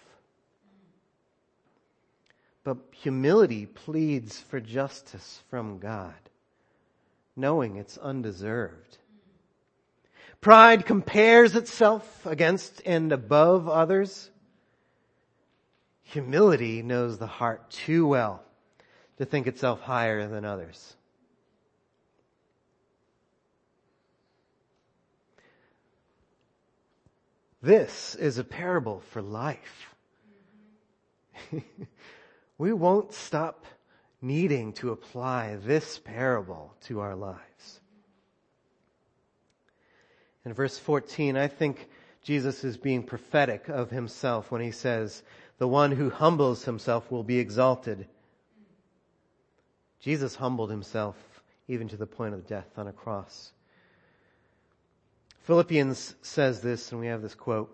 But 2.63 2.77
humility 2.91 3.65
pleads 3.65 4.39
for 4.39 4.59
justice 4.59 5.41
from 5.49 5.79
God, 5.79 6.13
knowing 7.35 7.77
it's 7.77 7.97
undeserved. 7.97 8.97
Pride 10.41 10.85
compares 10.85 11.55
itself 11.55 12.25
against 12.25 12.81
and 12.85 13.11
above 13.11 13.69
others. 13.69 14.29
Humility 16.03 16.81
knows 16.81 17.17
the 17.17 17.27
heart 17.27 17.69
too 17.69 18.07
well 18.07 18.43
to 19.17 19.25
think 19.25 19.47
itself 19.47 19.79
higher 19.81 20.27
than 20.27 20.43
others. 20.43 20.96
This 27.61 28.15
is 28.15 28.37
a 28.37 28.43
parable 28.43 29.01
for 29.11 29.21
life. 29.21 29.95
we 32.57 32.73
won't 32.73 33.13
stop 33.13 33.65
needing 34.21 34.73
to 34.73 34.91
apply 34.91 35.57
this 35.63 35.99
parable 35.99 36.73
to 36.81 36.99
our 36.99 37.15
lives. 37.15 37.81
In 40.45 40.53
verse 40.53 40.77
14, 40.77 41.35
I 41.35 41.47
think 41.47 41.89
Jesus 42.23 42.63
is 42.63 42.77
being 42.77 43.03
prophetic 43.03 43.69
of 43.69 43.89
himself 43.89 44.51
when 44.51 44.61
he 44.61 44.71
says, 44.71 45.23
the 45.57 45.67
one 45.67 45.91
who 45.91 46.09
humbles 46.09 46.63
himself 46.63 47.09
will 47.11 47.23
be 47.23 47.39
exalted. 47.39 48.07
Jesus 49.99 50.35
humbled 50.35 50.69
himself 50.69 51.15
even 51.67 51.87
to 51.89 51.97
the 51.97 52.05
point 52.05 52.33
of 52.33 52.47
death 52.47 52.77
on 52.77 52.87
a 52.87 52.93
cross. 52.93 53.51
Philippians 55.47 56.15
says 56.21 56.59
this, 56.59 56.91
and 56.91 56.99
we 56.99 57.07
have 57.07 57.21
this 57.21 57.33
quote. 57.33 57.73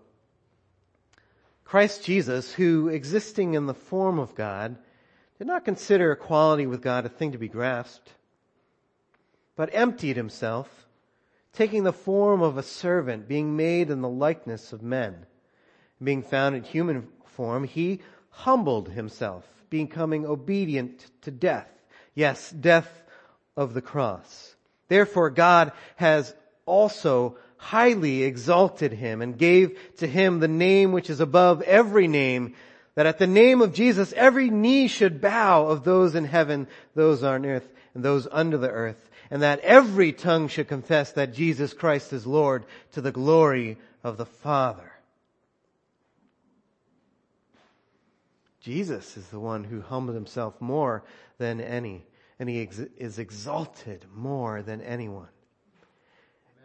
Christ 1.65 2.03
Jesus, 2.03 2.53
who 2.53 2.87
existing 2.87 3.55
in 3.55 3.65
the 3.65 3.73
form 3.73 4.19
of 4.19 4.35
God, 4.35 4.77
did 5.39 5.47
not 5.47 5.65
consider 5.65 6.11
equality 6.11 6.67
with 6.67 6.83
God 6.83 7.03
a 7.03 7.09
thing 7.09 7.31
to 7.31 7.39
be 7.39 7.47
grasped, 7.47 8.11
but 9.55 9.71
emptied 9.73 10.15
himself, 10.15 10.85
taking 11.51 11.83
the 11.83 11.91
form 11.91 12.43
of 12.43 12.59
a 12.59 12.63
servant, 12.63 13.27
being 13.27 13.57
made 13.57 13.89
in 13.89 14.01
the 14.01 14.07
likeness 14.07 14.71
of 14.71 14.83
men. 14.83 15.25
Being 16.01 16.21
found 16.21 16.55
in 16.55 16.61
human 16.61 17.07
form, 17.25 17.63
he 17.63 18.01
humbled 18.29 18.89
himself, 18.89 19.47
becoming 19.71 20.27
obedient 20.27 21.07
to 21.23 21.31
death. 21.31 21.71
Yes, 22.13 22.51
death 22.51 23.01
of 23.57 23.73
the 23.73 23.81
cross. 23.81 24.55
Therefore 24.89 25.31
God 25.31 25.71
has 25.95 26.35
also 26.67 27.37
highly 27.63 28.23
exalted 28.23 28.91
him 28.91 29.21
and 29.21 29.37
gave 29.37 29.79
to 29.97 30.05
him 30.05 30.39
the 30.39 30.47
name 30.49 30.91
which 30.91 31.09
is 31.09 31.21
above 31.21 31.61
every 31.61 32.09
name, 32.09 32.55
that 32.95 33.05
at 33.05 33.19
the 33.19 33.27
name 33.27 33.61
of 33.61 33.73
Jesus 33.73 34.13
every 34.13 34.49
knee 34.49 34.87
should 34.87 35.21
bow 35.21 35.67
of 35.67 35.85
those 35.85 36.13
in 36.13 36.25
heaven, 36.25 36.67
those 36.93 37.23
on 37.23 37.45
earth, 37.45 37.67
and 37.93 38.03
those 38.03 38.27
under 38.31 38.57
the 38.57 38.69
earth, 38.69 39.09
and 39.31 39.41
that 39.41 39.61
every 39.61 40.11
tongue 40.11 40.49
should 40.49 40.67
confess 40.67 41.13
that 41.13 41.33
Jesus 41.33 41.73
Christ 41.73 42.11
is 42.11 42.27
Lord 42.27 42.65
to 42.91 43.01
the 43.01 43.13
glory 43.13 43.77
of 44.03 44.17
the 44.17 44.25
Father. 44.25 44.91
Jesus 48.59 49.15
is 49.17 49.27
the 49.27 49.39
one 49.39 49.63
who 49.63 49.81
humbled 49.81 50.15
himself 50.15 50.59
more 50.59 51.03
than 51.37 51.61
any, 51.61 52.05
and 52.39 52.49
he 52.49 52.61
ex- 52.61 52.79
is 52.97 53.19
exalted 53.19 54.05
more 54.13 54.61
than 54.61 54.81
anyone. 54.81 55.32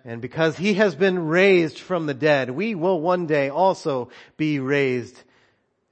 And 0.09 0.23
because 0.23 0.57
he 0.57 0.73
has 0.73 0.95
been 0.95 1.27
raised 1.27 1.79
from 1.79 2.07
the 2.07 2.15
dead, 2.15 2.49
we 2.49 2.75
will 2.75 2.99
one 2.99 3.27
day 3.27 3.51
also 3.51 4.09
be 4.39 4.59
raised 4.59 5.23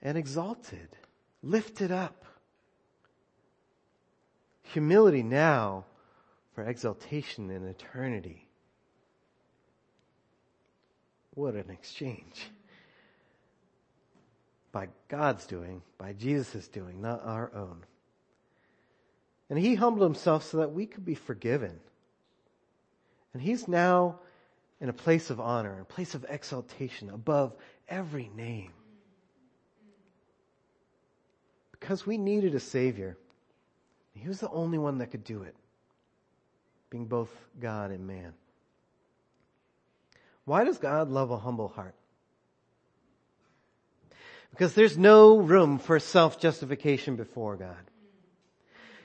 and 0.01 0.17
exalted, 0.17 0.89
lifted 1.43 1.93
up. 1.93 2.25
Humility 4.73 5.23
now 5.23 5.85
for 6.55 6.65
exaltation 6.65 7.51
in 7.51 7.67
eternity. 7.67 8.49
What 11.35 11.53
an 11.53 11.69
exchange. 11.69 12.49
By 14.73 14.89
God's 15.09 15.45
doing, 15.45 15.83
by 15.99 16.15
Jesus' 16.15 16.69
doing, 16.69 17.03
not 17.03 17.23
our 17.23 17.51
own. 17.55 17.85
And 19.51 19.59
he 19.59 19.75
humbled 19.75 20.05
himself 20.05 20.43
so 20.45 20.57
that 20.57 20.73
we 20.73 20.87
could 20.87 21.05
be 21.05 21.15
forgiven 21.15 21.81
and 23.37 23.43
he's 23.43 23.69
now 23.69 24.19
in 24.81 24.89
a 24.89 24.95
place 24.95 25.29
of 25.29 25.41
honor, 25.41 25.79
a 25.83 25.85
place 25.85 26.15
of 26.15 26.25
exaltation 26.27 27.11
above 27.11 27.55
every 27.87 28.31
name. 28.35 28.73
Because 31.71 32.07
we 32.07 32.17
needed 32.17 32.55
a 32.55 32.61
Savior. 32.61 33.19
He 34.15 34.27
was 34.27 34.41
the 34.41 34.49
only 34.49 34.79
one 34.79 34.97
that 34.99 35.11
could 35.11 35.23
do 35.23 35.43
it, 35.43 35.55
being 36.89 37.05
both 37.05 37.29
God 37.61 37.91
and 37.91 38.07
man. 38.07 38.33
Why 40.47 40.65
does 40.65 40.79
God 40.79 41.11
love 41.11 41.31
a 41.31 41.37
humble 41.37 41.69
heart? 41.69 41.95
Because 44.49 44.73
there's 44.73 44.97
no 44.97 45.37
room 45.37 45.79
for 45.79 46.01
self-justification 46.01 47.17
before 47.17 47.57
God. 47.57 47.91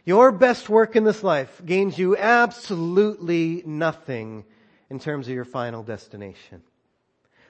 Your 0.06 0.32
best 0.32 0.70
work 0.70 0.96
in 0.96 1.04
this 1.04 1.24
life 1.24 1.62
gains 1.66 1.98
you 1.98 2.18
absolutely 2.18 3.64
nothing 3.66 4.46
in 4.90 5.00
terms 5.00 5.28
of 5.28 5.34
your 5.34 5.46
final 5.46 5.84
destination. 5.84 6.64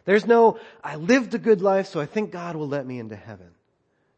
There's 0.06 0.26
no, 0.26 0.60
I 0.84 0.96
lived 0.96 1.34
a 1.34 1.40
good 1.40 1.62
life, 1.62 1.88
so 1.88 2.00
I 2.00 2.06
think 2.06 2.32
God 2.32 2.56
will 2.56 2.68
let 2.68 2.86
me 2.86 3.00
into 3.00 3.16
heaven. 3.16 3.52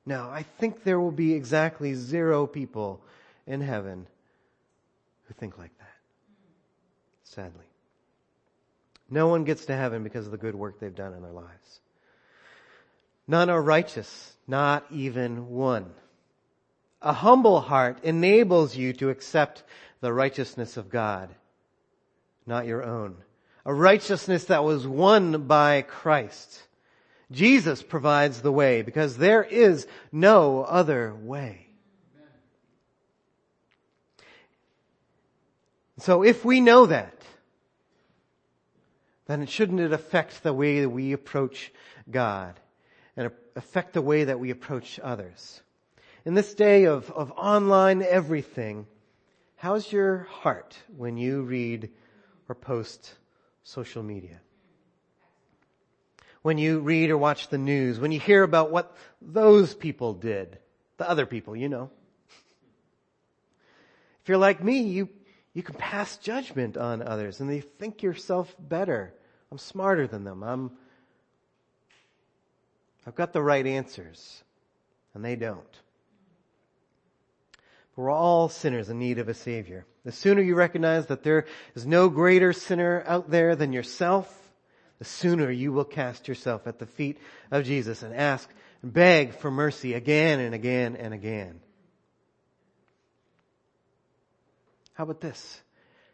No, 0.05 0.29
I 0.29 0.43
think 0.59 0.83
there 0.83 0.99
will 0.99 1.11
be 1.11 1.33
exactly 1.33 1.93
zero 1.93 2.47
people 2.47 3.01
in 3.45 3.61
heaven 3.61 4.07
who 5.25 5.33
think 5.33 5.57
like 5.57 5.77
that. 5.77 5.87
Sadly. 7.23 7.65
No 9.09 9.27
one 9.27 9.43
gets 9.43 9.65
to 9.65 9.75
heaven 9.75 10.03
because 10.03 10.25
of 10.25 10.31
the 10.31 10.37
good 10.37 10.55
work 10.55 10.79
they've 10.79 10.93
done 10.93 11.13
in 11.13 11.21
their 11.21 11.31
lives. 11.31 11.79
None 13.27 13.49
are 13.49 13.61
righteous, 13.61 14.33
not 14.47 14.85
even 14.91 15.49
one. 15.49 15.93
A 17.03 17.11
humble 17.11 17.59
heart 17.59 17.97
enables 18.03 18.77
you 18.77 18.93
to 18.93 19.09
accept 19.09 19.63
the 19.99 20.13
righteousness 20.13 20.77
of 20.77 20.89
God, 20.89 21.29
not 22.45 22.65
your 22.65 22.81
own. 22.81 23.17
A 23.65 23.73
righteousness 23.73 24.45
that 24.45 24.63
was 24.63 24.87
won 24.87 25.43
by 25.43 25.81
Christ. 25.81 26.61
Jesus 27.29 27.83
provides 27.83 28.41
the 28.41 28.51
way 28.51 28.83
because 28.83 29.17
there 29.17 29.43
is 29.43 29.85
no 30.11 30.63
other 30.63 31.13
way. 31.13 31.67
So 35.99 36.23
if 36.23 36.45
we 36.45 36.61
know 36.61 36.85
that, 36.85 37.21
then 39.25 39.45
shouldn't 39.45 39.79
it 39.79 39.93
affect 39.93 40.43
the 40.43 40.53
way 40.53 40.81
that 40.81 40.89
we 40.89 41.11
approach 41.11 41.71
God 42.09 42.59
and 43.17 43.31
affect 43.55 43.93
the 43.93 44.01
way 44.01 44.25
that 44.25 44.39
we 44.39 44.51
approach 44.51 44.99
others? 45.01 45.62
In 46.25 46.33
this 46.33 46.53
day 46.53 46.85
of, 46.85 47.11
of 47.11 47.31
online 47.31 48.01
everything, 48.01 48.87
how's 49.55 49.91
your 49.91 50.19
heart 50.29 50.77
when 50.95 51.17
you 51.17 51.41
read 51.41 51.89
or 52.47 52.55
post 52.55 53.15
social 53.63 54.03
media? 54.03 54.39
When 56.41 56.57
you 56.57 56.79
read 56.79 57.09
or 57.09 57.17
watch 57.17 57.49
the 57.49 57.57
news, 57.57 57.99
when 57.99 58.11
you 58.11 58.19
hear 58.19 58.43
about 58.43 58.71
what 58.71 58.95
those 59.21 59.73
people 59.73 60.13
did, 60.13 60.57
the 60.97 61.09
other 61.09 61.25
people, 61.25 61.55
you 61.55 61.69
know. 61.69 61.89
If 64.21 64.29
you're 64.29 64.37
like 64.37 64.63
me, 64.63 64.81
you, 64.81 65.09
you 65.53 65.63
can 65.63 65.75
pass 65.75 66.17
judgment 66.17 66.77
on 66.77 67.01
others 67.01 67.39
and 67.39 67.49
they 67.49 67.61
think 67.61 68.03
yourself 68.03 68.53
better. 68.59 69.13
I'm 69.51 69.57
smarter 69.57 70.07
than 70.07 70.23
them. 70.23 70.43
I'm, 70.43 70.71
I've 73.05 73.15
got 73.15 73.33
the 73.33 73.41
right 73.41 73.65
answers 73.65 74.43
and 75.13 75.23
they 75.23 75.35
don't. 75.35 75.79
We're 77.95 78.09
all 78.09 78.49
sinners 78.49 78.89
in 78.89 78.97
need 78.97 79.19
of 79.19 79.29
a 79.29 79.33
Savior. 79.33 79.85
The 80.03 80.11
sooner 80.11 80.41
you 80.41 80.55
recognize 80.55 81.07
that 81.07 81.23
there 81.23 81.45
is 81.75 81.85
no 81.85 82.09
greater 82.09 82.51
sinner 82.51 83.03
out 83.05 83.29
there 83.29 83.55
than 83.55 83.71
yourself, 83.71 84.35
the 84.99 85.05
sooner 85.05 85.51
you 85.51 85.71
will 85.71 85.85
cast 85.85 86.27
yourself 86.27 86.65
at 86.65 86.79
the 86.79 86.87
feet 86.87 87.19
of 87.51 87.65
Jesus 87.65 88.01
and 88.01 88.15
ask 88.15 88.49
and 88.81 88.91
beg 88.91 89.33
for 89.35 89.51
mercy 89.51 89.93
again 89.93 90.39
and 90.39 90.55
again 90.55 90.95
and 90.95 91.13
again. 91.13 91.59
How 94.93 95.03
about 95.03 95.21
this? 95.21 95.61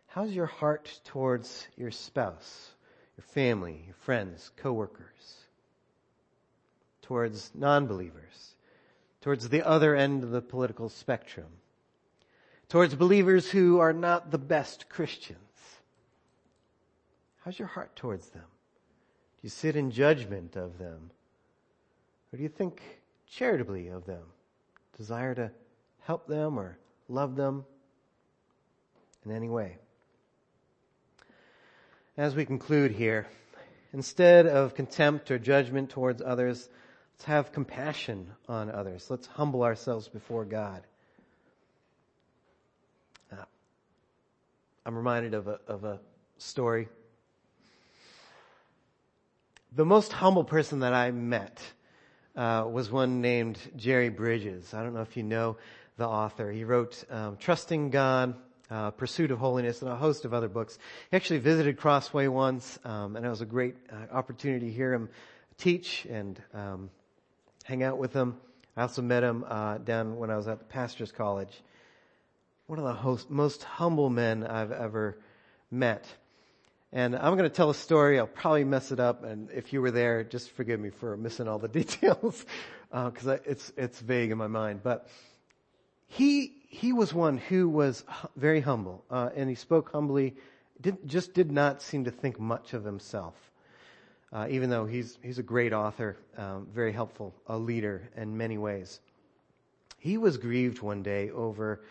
How's 0.08 0.32
your 0.32 0.48
heart 0.48 1.00
towards 1.06 1.68
your 1.78 1.92
spouse, 1.92 2.72
your 3.18 3.26
family, 3.26 3.84
your 3.86 3.96
friends, 4.02 4.52
coworkers? 4.58 5.36
Towards 7.04 7.52
non-believers? 7.54 8.56
Towards 9.22 9.50
the 9.50 9.68
other 9.68 9.96
end 9.96 10.24
of 10.24 10.32
the 10.32 10.42
political 10.42 10.90
spectrum? 10.90 11.48
Towards 12.70 12.94
believers 12.94 13.50
who 13.50 13.80
are 13.80 13.94
not 13.94 14.30
the 14.30 14.38
best 14.38 14.90
Christians? 14.90 15.40
How's 17.44 17.58
your 17.58 17.68
heart 17.68 17.96
towards 17.96 18.30
them? 18.30 18.44
Do 18.44 19.40
you 19.42 19.50
sit 19.50 19.76
in 19.76 19.90
judgment 19.90 20.56
of 20.56 20.78
them? 20.78 21.10
Or 22.32 22.38
do 22.38 22.44
you 22.44 22.50
think 22.50 22.82
charitably 23.28 23.88
of 23.88 24.06
them? 24.06 24.22
Desire 24.98 25.34
to 25.34 25.52
help 26.02 26.28
them 26.28 26.60
or 26.60 26.78
love 27.08 27.36
them 27.36 27.66
in 29.26 29.32
any 29.32 29.50
way? 29.50 29.78
As 32.18 32.36
we 32.36 32.46
conclude 32.46 32.92
here, 32.92 33.26
instead 33.94 34.46
of 34.46 34.76
contempt 34.76 35.32
or 35.32 35.40
judgment 35.40 35.90
towards 35.90 36.22
others, 36.22 36.70
let's 37.16 37.26
have 37.26 37.52
compassion 37.52 38.28
on 38.48 38.70
others. 38.70 39.10
Let's 39.10 39.26
humble 39.26 39.64
ourselves 39.64 40.08
before 40.08 40.46
God. 40.46 40.84
I'm 44.86 44.96
reminded 44.96 45.34
of 45.34 45.48
a, 45.48 45.60
of 45.68 45.84
a 45.84 46.00
story 46.38 46.88
the 49.76 49.86
most 49.86 50.12
humble 50.12 50.44
person 50.44 50.80
that 50.80 50.94
I 50.94 51.12
met 51.12 51.62
uh, 52.36 52.66
was 52.72 52.90
one 52.90 53.22
named 53.22 53.60
Jerry 53.76 54.10
Bridges. 54.10 54.74
I 54.74 54.82
don't 54.82 54.94
know 54.94 55.02
if 55.02 55.16
you 55.16 55.24
know 55.24 55.58
the 55.98 56.08
author. 56.08 56.52
He 56.52 56.64
wrote 56.64 57.04
um, 57.10 57.38
Trusting 57.38 57.92
God, 57.92 58.34
uh, 58.72 58.92
Pursuit 58.92 59.30
of 59.30 59.38
Holiness, 59.38 59.82
and 59.82 59.92
a 59.92 59.96
host 59.96 60.26
of 60.26 60.34
other 60.34 60.48
books. 60.48 60.80
He 61.12 61.18
actually 61.18 61.40
visited 61.40 61.78
Crossway 61.78 62.28
once, 62.28 62.80
um, 62.84 63.16
and 63.16 63.26
it 63.26 63.30
was 63.30 63.42
a 63.42 63.46
great 63.46 63.76
uh, 63.92 64.12
opportunity 64.12 64.68
to 64.68 64.72
hear 64.72 64.92
him 64.92 65.10
teach 65.58 66.08
and 66.10 66.42
um, 66.54 66.90
hang 67.64 67.84
out 67.84 68.00
with 68.00 68.14
him. 68.14 68.38
I 68.76 68.84
also 68.84 69.02
met 69.02 69.22
him 69.22 69.46
uh, 69.48 69.78
down 69.80 70.18
when 70.18 70.32
I 70.32 70.38
was 70.38 70.48
at 70.48 70.60
the 70.60 70.66
pastor's 70.66 71.12
college. 71.12 71.62
One 72.70 72.78
of 72.78 72.86
the 72.86 72.94
host, 72.94 73.32
most 73.32 73.64
humble 73.64 74.12
men 74.12 74.46
I've 74.46 74.72
ever 74.72 75.18
met. 75.72 76.06
And 76.94 77.16
I'm 77.16 77.36
going 77.36 77.50
to 77.50 77.56
tell 77.56 77.72
a 77.72 77.74
story. 77.74 78.20
I'll 78.20 78.28
probably 78.28 78.64
mess 78.64 78.92
it 78.92 79.00
up. 79.00 79.24
And 79.24 79.50
if 79.50 79.74
you 79.74 79.82
were 79.82 79.90
there, 79.90 80.24
just 80.24 80.52
forgive 80.52 80.80
me 80.80 80.92
for 80.92 81.18
missing 81.18 81.48
all 81.48 81.58
the 81.58 81.68
details 81.80 82.46
because 82.92 83.26
uh, 83.28 83.40
it's 83.44 83.74
it's 83.76 84.00
vague 84.00 84.30
in 84.30 84.38
my 84.38 84.46
mind. 84.46 84.82
But 84.84 85.08
he 86.10 86.54
he 86.68 86.94
was 86.94 87.12
one 87.12 87.40
who 87.40 87.68
was 87.68 88.06
very 88.36 88.62
humble, 88.62 89.04
uh, 89.10 89.32
and 89.36 89.50
he 89.50 89.56
spoke 89.56 89.92
humbly. 89.92 90.36
Did, 90.80 91.10
just 91.10 91.34
did 91.34 91.52
not 91.52 91.82
seem 91.82 92.04
to 92.04 92.12
think 92.12 92.40
much 92.40 92.74
of 92.74 92.84
himself, 92.84 93.34
uh, 94.32 94.46
even 94.48 94.70
though 94.70 94.86
he's 94.86 95.18
he's 95.24 95.40
a 95.40 95.44
great 95.44 95.74
author, 95.74 96.18
um, 96.38 96.68
very 96.72 96.92
helpful, 96.92 97.34
a 97.48 97.58
leader 97.58 98.12
in 98.16 98.38
many 98.38 98.60
ways. 98.60 99.00
He 99.98 100.20
was 100.20 100.38
grieved 100.38 100.84
one 100.84 101.02
day 101.02 101.32
over, 101.32 101.82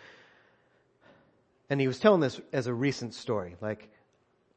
and 1.70 1.80
he 1.80 1.86
was 1.86 1.98
telling 1.98 2.20
this 2.20 2.40
as 2.52 2.66
a 2.66 2.74
recent 2.74 3.14
story, 3.14 3.56
like 3.60 3.90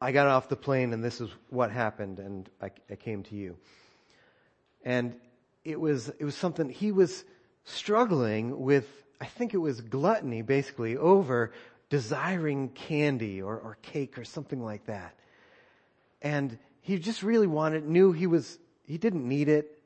I 0.00 0.12
got 0.12 0.26
off 0.26 0.48
the 0.48 0.56
plane 0.56 0.92
and 0.92 1.04
this 1.04 1.20
is 1.20 1.30
what 1.50 1.70
happened 1.70 2.18
and 2.18 2.48
I, 2.60 2.70
I 2.90 2.96
came 2.96 3.22
to 3.24 3.34
you. 3.34 3.56
And 4.84 5.14
it 5.64 5.78
was, 5.78 6.08
it 6.08 6.24
was 6.24 6.34
something, 6.34 6.68
he 6.68 6.90
was 6.90 7.24
struggling 7.64 8.60
with, 8.60 8.86
I 9.20 9.26
think 9.26 9.54
it 9.54 9.58
was 9.58 9.80
gluttony 9.80 10.42
basically 10.42 10.96
over 10.96 11.52
desiring 11.88 12.70
candy 12.70 13.42
or, 13.42 13.58
or 13.58 13.76
cake 13.82 14.18
or 14.18 14.24
something 14.24 14.62
like 14.62 14.86
that. 14.86 15.14
And 16.22 16.58
he 16.80 16.98
just 16.98 17.22
really 17.22 17.46
wanted, 17.46 17.86
knew 17.86 18.12
he 18.12 18.26
was, 18.26 18.58
he 18.86 18.96
didn't 18.98 19.28
need 19.28 19.48
it. 19.48 19.78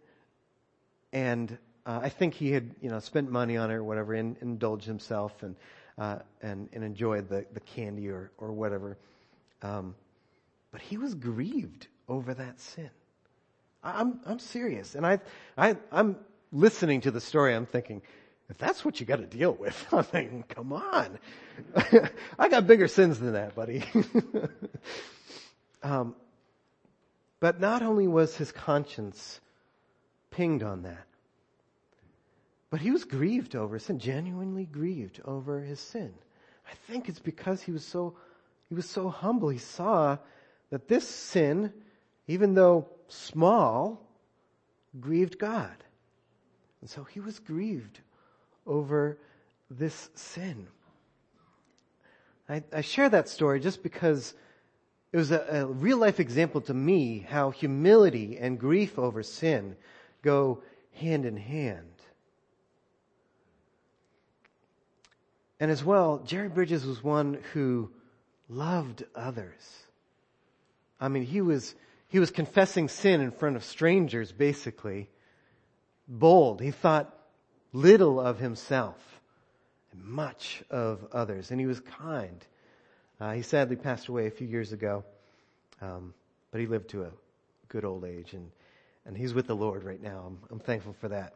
And 1.12 1.58
uh, 1.84 2.00
I 2.02 2.08
think 2.08 2.34
he 2.34 2.52
had, 2.52 2.74
you 2.80 2.88
know, 2.88 3.00
spent 3.00 3.30
money 3.30 3.56
on 3.56 3.70
it 3.70 3.74
or 3.74 3.84
whatever 3.84 4.14
and 4.14 4.36
indulged 4.40 4.86
himself 4.86 5.42
and, 5.42 5.56
uh, 5.98 6.18
and, 6.42 6.68
and 6.72 6.84
enjoyed 6.84 7.28
the, 7.28 7.46
the 7.52 7.60
candy 7.60 8.08
or, 8.08 8.30
or 8.38 8.52
whatever. 8.52 8.98
Um, 9.62 9.94
but 10.70 10.80
he 10.80 10.98
was 10.98 11.14
grieved 11.14 11.88
over 12.08 12.34
that 12.34 12.60
sin. 12.60 12.90
I'm, 13.82 14.20
I'm 14.26 14.38
serious. 14.38 14.94
And 14.94 15.06
I, 15.06 15.20
I, 15.56 15.76
I'm 15.92 16.16
listening 16.52 17.02
to 17.02 17.10
the 17.10 17.20
story. 17.20 17.54
I'm 17.54 17.66
thinking, 17.66 18.02
if 18.48 18.58
that's 18.58 18.84
what 18.84 19.00
you 19.00 19.06
got 19.06 19.16
to 19.16 19.26
deal 19.26 19.52
with, 19.52 19.86
I'm 19.92 20.04
thinking, 20.04 20.44
come 20.48 20.72
on. 20.72 21.18
I 22.38 22.48
got 22.48 22.66
bigger 22.66 22.88
sins 22.88 23.18
than 23.18 23.32
that, 23.32 23.54
buddy. 23.54 23.84
um, 25.82 26.14
but 27.40 27.60
not 27.60 27.82
only 27.82 28.06
was 28.06 28.36
his 28.36 28.52
conscience 28.52 29.40
pinged 30.30 30.62
on 30.62 30.82
that, 30.82 31.06
but 32.76 32.82
he 32.82 32.90
was 32.90 33.04
grieved 33.04 33.56
over 33.56 33.78
sin, 33.78 33.98
genuinely 33.98 34.66
grieved 34.66 35.22
over 35.24 35.60
his 35.60 35.80
sin. 35.80 36.12
I 36.70 36.74
think 36.86 37.08
it's 37.08 37.18
because 37.18 37.62
he 37.62 37.72
was 37.72 37.82
so, 37.82 38.18
he 38.68 38.74
was 38.74 38.86
so 38.86 39.08
humble. 39.08 39.48
He 39.48 39.56
saw 39.56 40.18
that 40.68 40.86
this 40.86 41.08
sin, 41.08 41.72
even 42.28 42.52
though 42.52 42.86
small, 43.08 44.06
grieved 45.00 45.38
God. 45.38 45.72
And 46.82 46.90
so 46.90 47.02
he 47.02 47.18
was 47.18 47.38
grieved 47.38 48.00
over 48.66 49.16
this 49.70 50.10
sin. 50.14 50.66
I, 52.46 52.62
I 52.74 52.82
share 52.82 53.08
that 53.08 53.30
story 53.30 53.58
just 53.58 53.82
because 53.82 54.34
it 55.14 55.16
was 55.16 55.30
a, 55.30 55.46
a 55.48 55.64
real 55.64 55.96
life 55.96 56.20
example 56.20 56.60
to 56.60 56.74
me 56.74 57.20
how 57.26 57.52
humility 57.52 58.36
and 58.36 58.60
grief 58.60 58.98
over 58.98 59.22
sin 59.22 59.76
go 60.20 60.62
hand 60.92 61.24
in 61.24 61.38
hand. 61.38 61.95
And 65.58 65.70
as 65.70 65.82
well, 65.82 66.18
Jerry 66.18 66.48
Bridges 66.48 66.84
was 66.84 67.02
one 67.02 67.38
who 67.52 67.90
loved 68.48 69.04
others. 69.14 69.84
I 71.00 71.08
mean, 71.08 71.24
he 71.24 71.40
was, 71.40 71.74
he 72.08 72.18
was 72.18 72.30
confessing 72.30 72.88
sin 72.88 73.20
in 73.20 73.30
front 73.30 73.56
of 73.56 73.64
strangers, 73.64 74.32
basically. 74.32 75.08
Bold. 76.08 76.60
He 76.60 76.70
thought 76.70 77.12
little 77.72 78.20
of 78.20 78.38
himself 78.38 78.96
and 79.92 80.04
much 80.04 80.62
of 80.70 81.06
others. 81.12 81.50
And 81.50 81.60
he 81.60 81.66
was 81.66 81.80
kind. 81.80 82.44
Uh, 83.20 83.32
he 83.32 83.42
sadly 83.42 83.76
passed 83.76 84.08
away 84.08 84.26
a 84.26 84.30
few 84.30 84.46
years 84.46 84.72
ago. 84.72 85.04
Um, 85.80 86.14
but 86.50 86.60
he 86.60 86.66
lived 86.66 86.90
to 86.90 87.02
a 87.02 87.10
good 87.68 87.84
old 87.84 88.04
age 88.04 88.32
and, 88.32 88.50
and 89.04 89.16
he's 89.16 89.34
with 89.34 89.46
the 89.46 89.56
Lord 89.56 89.84
right 89.84 90.02
now. 90.02 90.24
I'm, 90.26 90.38
I'm 90.50 90.58
thankful 90.58 90.94
for 91.00 91.08
that. 91.08 91.34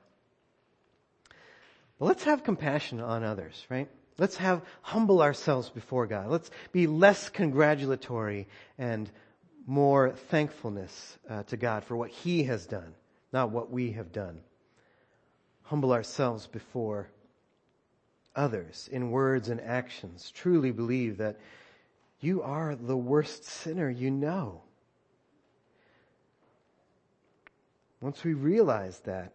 But 1.99 2.07
let's 2.07 2.25
have 2.25 2.45
compassion 2.45 3.01
on 3.01 3.25
others, 3.25 3.67
right? 3.69 3.89
Let's 4.21 4.37
have 4.37 4.61
humble 4.83 5.23
ourselves 5.23 5.71
before 5.71 6.07
God. 6.07 6.29
Let's 6.29 6.51
be 6.73 6.87
less 6.87 7.31
congratulatory 7.31 8.49
and 8.77 9.11
more 9.67 10.11
thankfulness 10.11 11.17
uh, 11.27 11.45
to 11.45 11.57
God 11.57 11.85
for 11.85 11.97
what 11.97 12.11
He 12.11 12.45
has 12.45 12.67
done, 12.67 12.93
not 13.33 13.51
what 13.51 13.71
we 13.71 13.93
have 13.93 14.13
done. 14.13 14.43
Humble 15.63 15.91
ourselves 15.91 16.47
before 16.47 17.09
others 18.37 18.91
in 18.93 19.11
words 19.11 19.49
and 19.49 19.59
actions. 19.59 20.31
Truly 20.31 20.71
believe 20.71 21.17
that 21.17 21.39
you 22.21 22.43
are 22.43 22.77
the 22.77 22.99
worst 22.99 23.45
sinner 23.45 23.89
you 23.89 24.11
know. 24.11 24.61
Once 28.03 28.23
we 28.23 28.35
realize 28.35 28.99
that, 29.01 29.33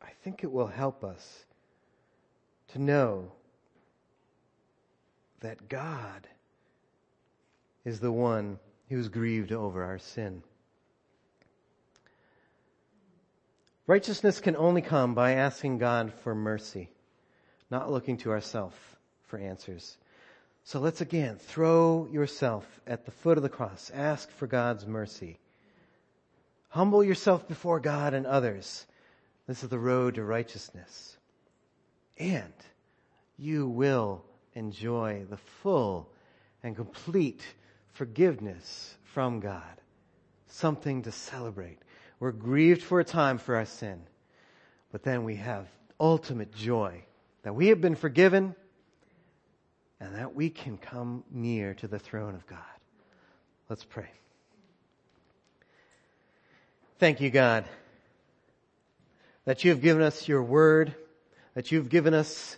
I 0.00 0.08
think 0.24 0.44
it 0.44 0.50
will 0.50 0.66
help 0.66 1.04
us 1.04 1.44
to 2.68 2.78
know 2.78 3.32
that 5.42 5.68
God 5.68 6.26
is 7.84 8.00
the 8.00 8.12
one 8.12 8.58
who 8.88 8.98
is 8.98 9.08
grieved 9.08 9.52
over 9.52 9.84
our 9.84 9.98
sin. 9.98 10.42
Righteousness 13.86 14.40
can 14.40 14.56
only 14.56 14.80
come 14.82 15.14
by 15.14 15.32
asking 15.32 15.78
God 15.78 16.12
for 16.22 16.34
mercy, 16.34 16.88
not 17.70 17.90
looking 17.90 18.16
to 18.18 18.30
ourselves 18.30 18.76
for 19.26 19.38
answers. 19.38 19.98
So 20.64 20.78
let's 20.78 21.00
again 21.00 21.36
throw 21.36 22.08
yourself 22.10 22.64
at 22.86 23.04
the 23.04 23.10
foot 23.10 23.36
of 23.36 23.42
the 23.42 23.48
cross. 23.48 23.90
Ask 23.92 24.30
for 24.30 24.46
God's 24.46 24.86
mercy. 24.86 25.38
Humble 26.68 27.02
yourself 27.02 27.48
before 27.48 27.80
God 27.80 28.14
and 28.14 28.26
others. 28.26 28.86
This 29.48 29.64
is 29.64 29.68
the 29.68 29.78
road 29.78 30.14
to 30.14 30.24
righteousness. 30.24 31.16
And 32.16 32.52
you 33.36 33.68
will 33.68 34.24
enjoy 34.54 35.24
the 35.28 35.36
full 35.36 36.08
and 36.62 36.76
complete 36.76 37.42
forgiveness 37.92 38.96
from 39.04 39.40
God. 39.40 39.62
Something 40.48 41.02
to 41.02 41.12
celebrate. 41.12 41.78
We're 42.20 42.32
grieved 42.32 42.82
for 42.82 43.00
a 43.00 43.04
time 43.04 43.38
for 43.38 43.56
our 43.56 43.64
sin, 43.64 44.02
but 44.90 45.02
then 45.02 45.24
we 45.24 45.36
have 45.36 45.66
ultimate 45.98 46.54
joy 46.54 47.04
that 47.42 47.54
we 47.54 47.68
have 47.68 47.80
been 47.80 47.96
forgiven 47.96 48.54
and 50.00 50.16
that 50.16 50.34
we 50.34 50.50
can 50.50 50.76
come 50.76 51.24
near 51.30 51.74
to 51.74 51.88
the 51.88 51.98
throne 51.98 52.34
of 52.34 52.46
God. 52.46 52.58
Let's 53.68 53.84
pray. 53.84 54.10
Thank 56.98 57.20
you, 57.20 57.30
God, 57.30 57.64
that 59.44 59.64
you 59.64 59.70
have 59.70 59.80
given 59.80 60.02
us 60.02 60.28
your 60.28 60.42
word, 60.42 60.94
that 61.54 61.72
you've 61.72 61.88
given 61.88 62.14
us 62.14 62.56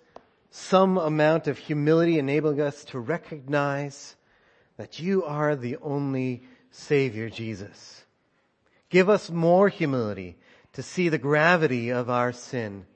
some 0.57 0.97
amount 0.99 1.49
of 1.49 1.59
humility 1.59 2.17
enabling 2.17 2.61
us 2.61 2.85
to 2.85 2.97
recognize 2.97 4.15
that 4.77 5.01
you 5.01 5.25
are 5.25 5.57
the 5.57 5.77
only 5.79 6.45
Savior, 6.71 7.29
Jesus. 7.29 8.05
Give 8.89 9.11
us 9.11 9.31
more 9.31 9.69
humility 9.69 10.37
to 10.75 10.81
see 10.81 11.09
the 11.09 11.19
gravity 11.19 11.91
of 11.91 12.09
our 12.09 12.33
sin, 12.33 12.87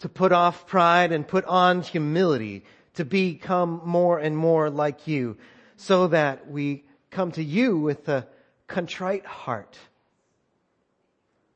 to 0.00 0.10
put 0.10 0.30
off 0.30 0.66
pride 0.66 1.10
and 1.10 1.26
put 1.26 1.46
on 1.46 1.80
humility, 1.80 2.66
to 2.96 3.04
become 3.06 3.80
more 3.86 4.18
and 4.18 4.36
more 4.36 4.68
like 4.68 5.06
you, 5.06 5.38
so 5.78 6.06
that 6.08 6.50
we 6.50 6.84
come 7.10 7.32
to 7.32 7.42
you 7.42 7.78
with 7.78 8.06
a 8.10 8.28
contrite 8.66 9.24
heart, 9.24 9.78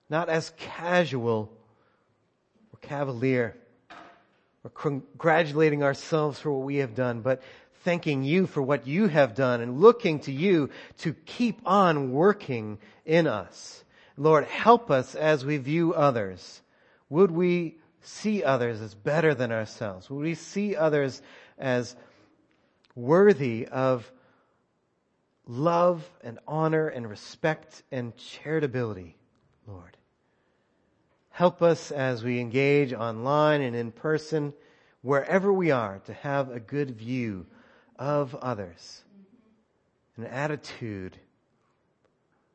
not 0.09 0.31
as 0.31 0.55
casual 0.57 1.53
or 2.73 2.79
cavalier 2.81 3.57
or 4.65 4.71
congratulating 4.71 5.83
ourselves 5.83 6.41
for 6.41 6.51
what 6.51 6.65
we 6.65 6.77
have 6.77 6.95
done, 6.95 7.21
but 7.21 7.43
thanking 7.83 8.25
you 8.25 8.47
for 8.47 8.62
what 8.62 8.87
you 8.87 9.07
have 9.09 9.35
done 9.35 9.61
and 9.61 9.81
looking 9.81 10.19
to 10.21 10.33
you 10.33 10.71
to 10.99 11.12
keep 11.12 11.61
on 11.67 12.12
working 12.12 12.79
in 13.05 13.27
us. 13.27 13.85
Lord, 14.17 14.45
help 14.45 14.91
us 14.91 15.15
as 15.15 15.45
we 15.45 15.59
view 15.59 15.93
others. 15.93 16.62
Would 17.11 17.31
we 17.31 17.77
see 18.01 18.43
others 18.43 18.81
as 18.81 18.95
better 18.95 19.35
than 19.35 19.53
ourselves? 19.53 20.09
Would 20.09 20.23
we 20.23 20.35
see 20.35 20.77
others 20.77 21.21
as 21.59 21.95
worthy 22.95 23.67
of 23.67 24.11
love 25.47 26.09
and 26.23 26.39
honor 26.49 26.89
and 26.89 27.09
respect 27.09 27.83
and 27.93 28.17
charitability, 28.17 29.15
Lord? 29.67 29.97
Help 31.35 31.62
us 31.62 31.91
as 31.91 32.22
we 32.22 32.39
engage 32.39 32.93
online 32.93 33.61
and 33.61 33.74
in 33.74 33.91
person, 33.91 34.55
wherever 35.03 35.53
we 35.53 35.72
are, 35.72 35.99
to 36.07 36.14
have 36.14 36.49
a 36.49 36.61
good 36.61 36.93
view 36.93 37.45
of 37.99 38.37
others, 38.37 39.03
an 40.16 40.26
attitude 40.26 41.18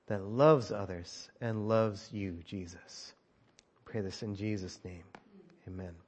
that 0.08 0.24
loves 0.24 0.72
others 0.72 1.30
and 1.42 1.68
loves 1.68 2.08
you, 2.14 2.40
Jesus. 2.46 3.12
pray 3.84 4.00
this 4.00 4.24
in 4.24 4.34
Jesus' 4.34 4.80
name. 4.86 5.04
Amen. 5.68 6.00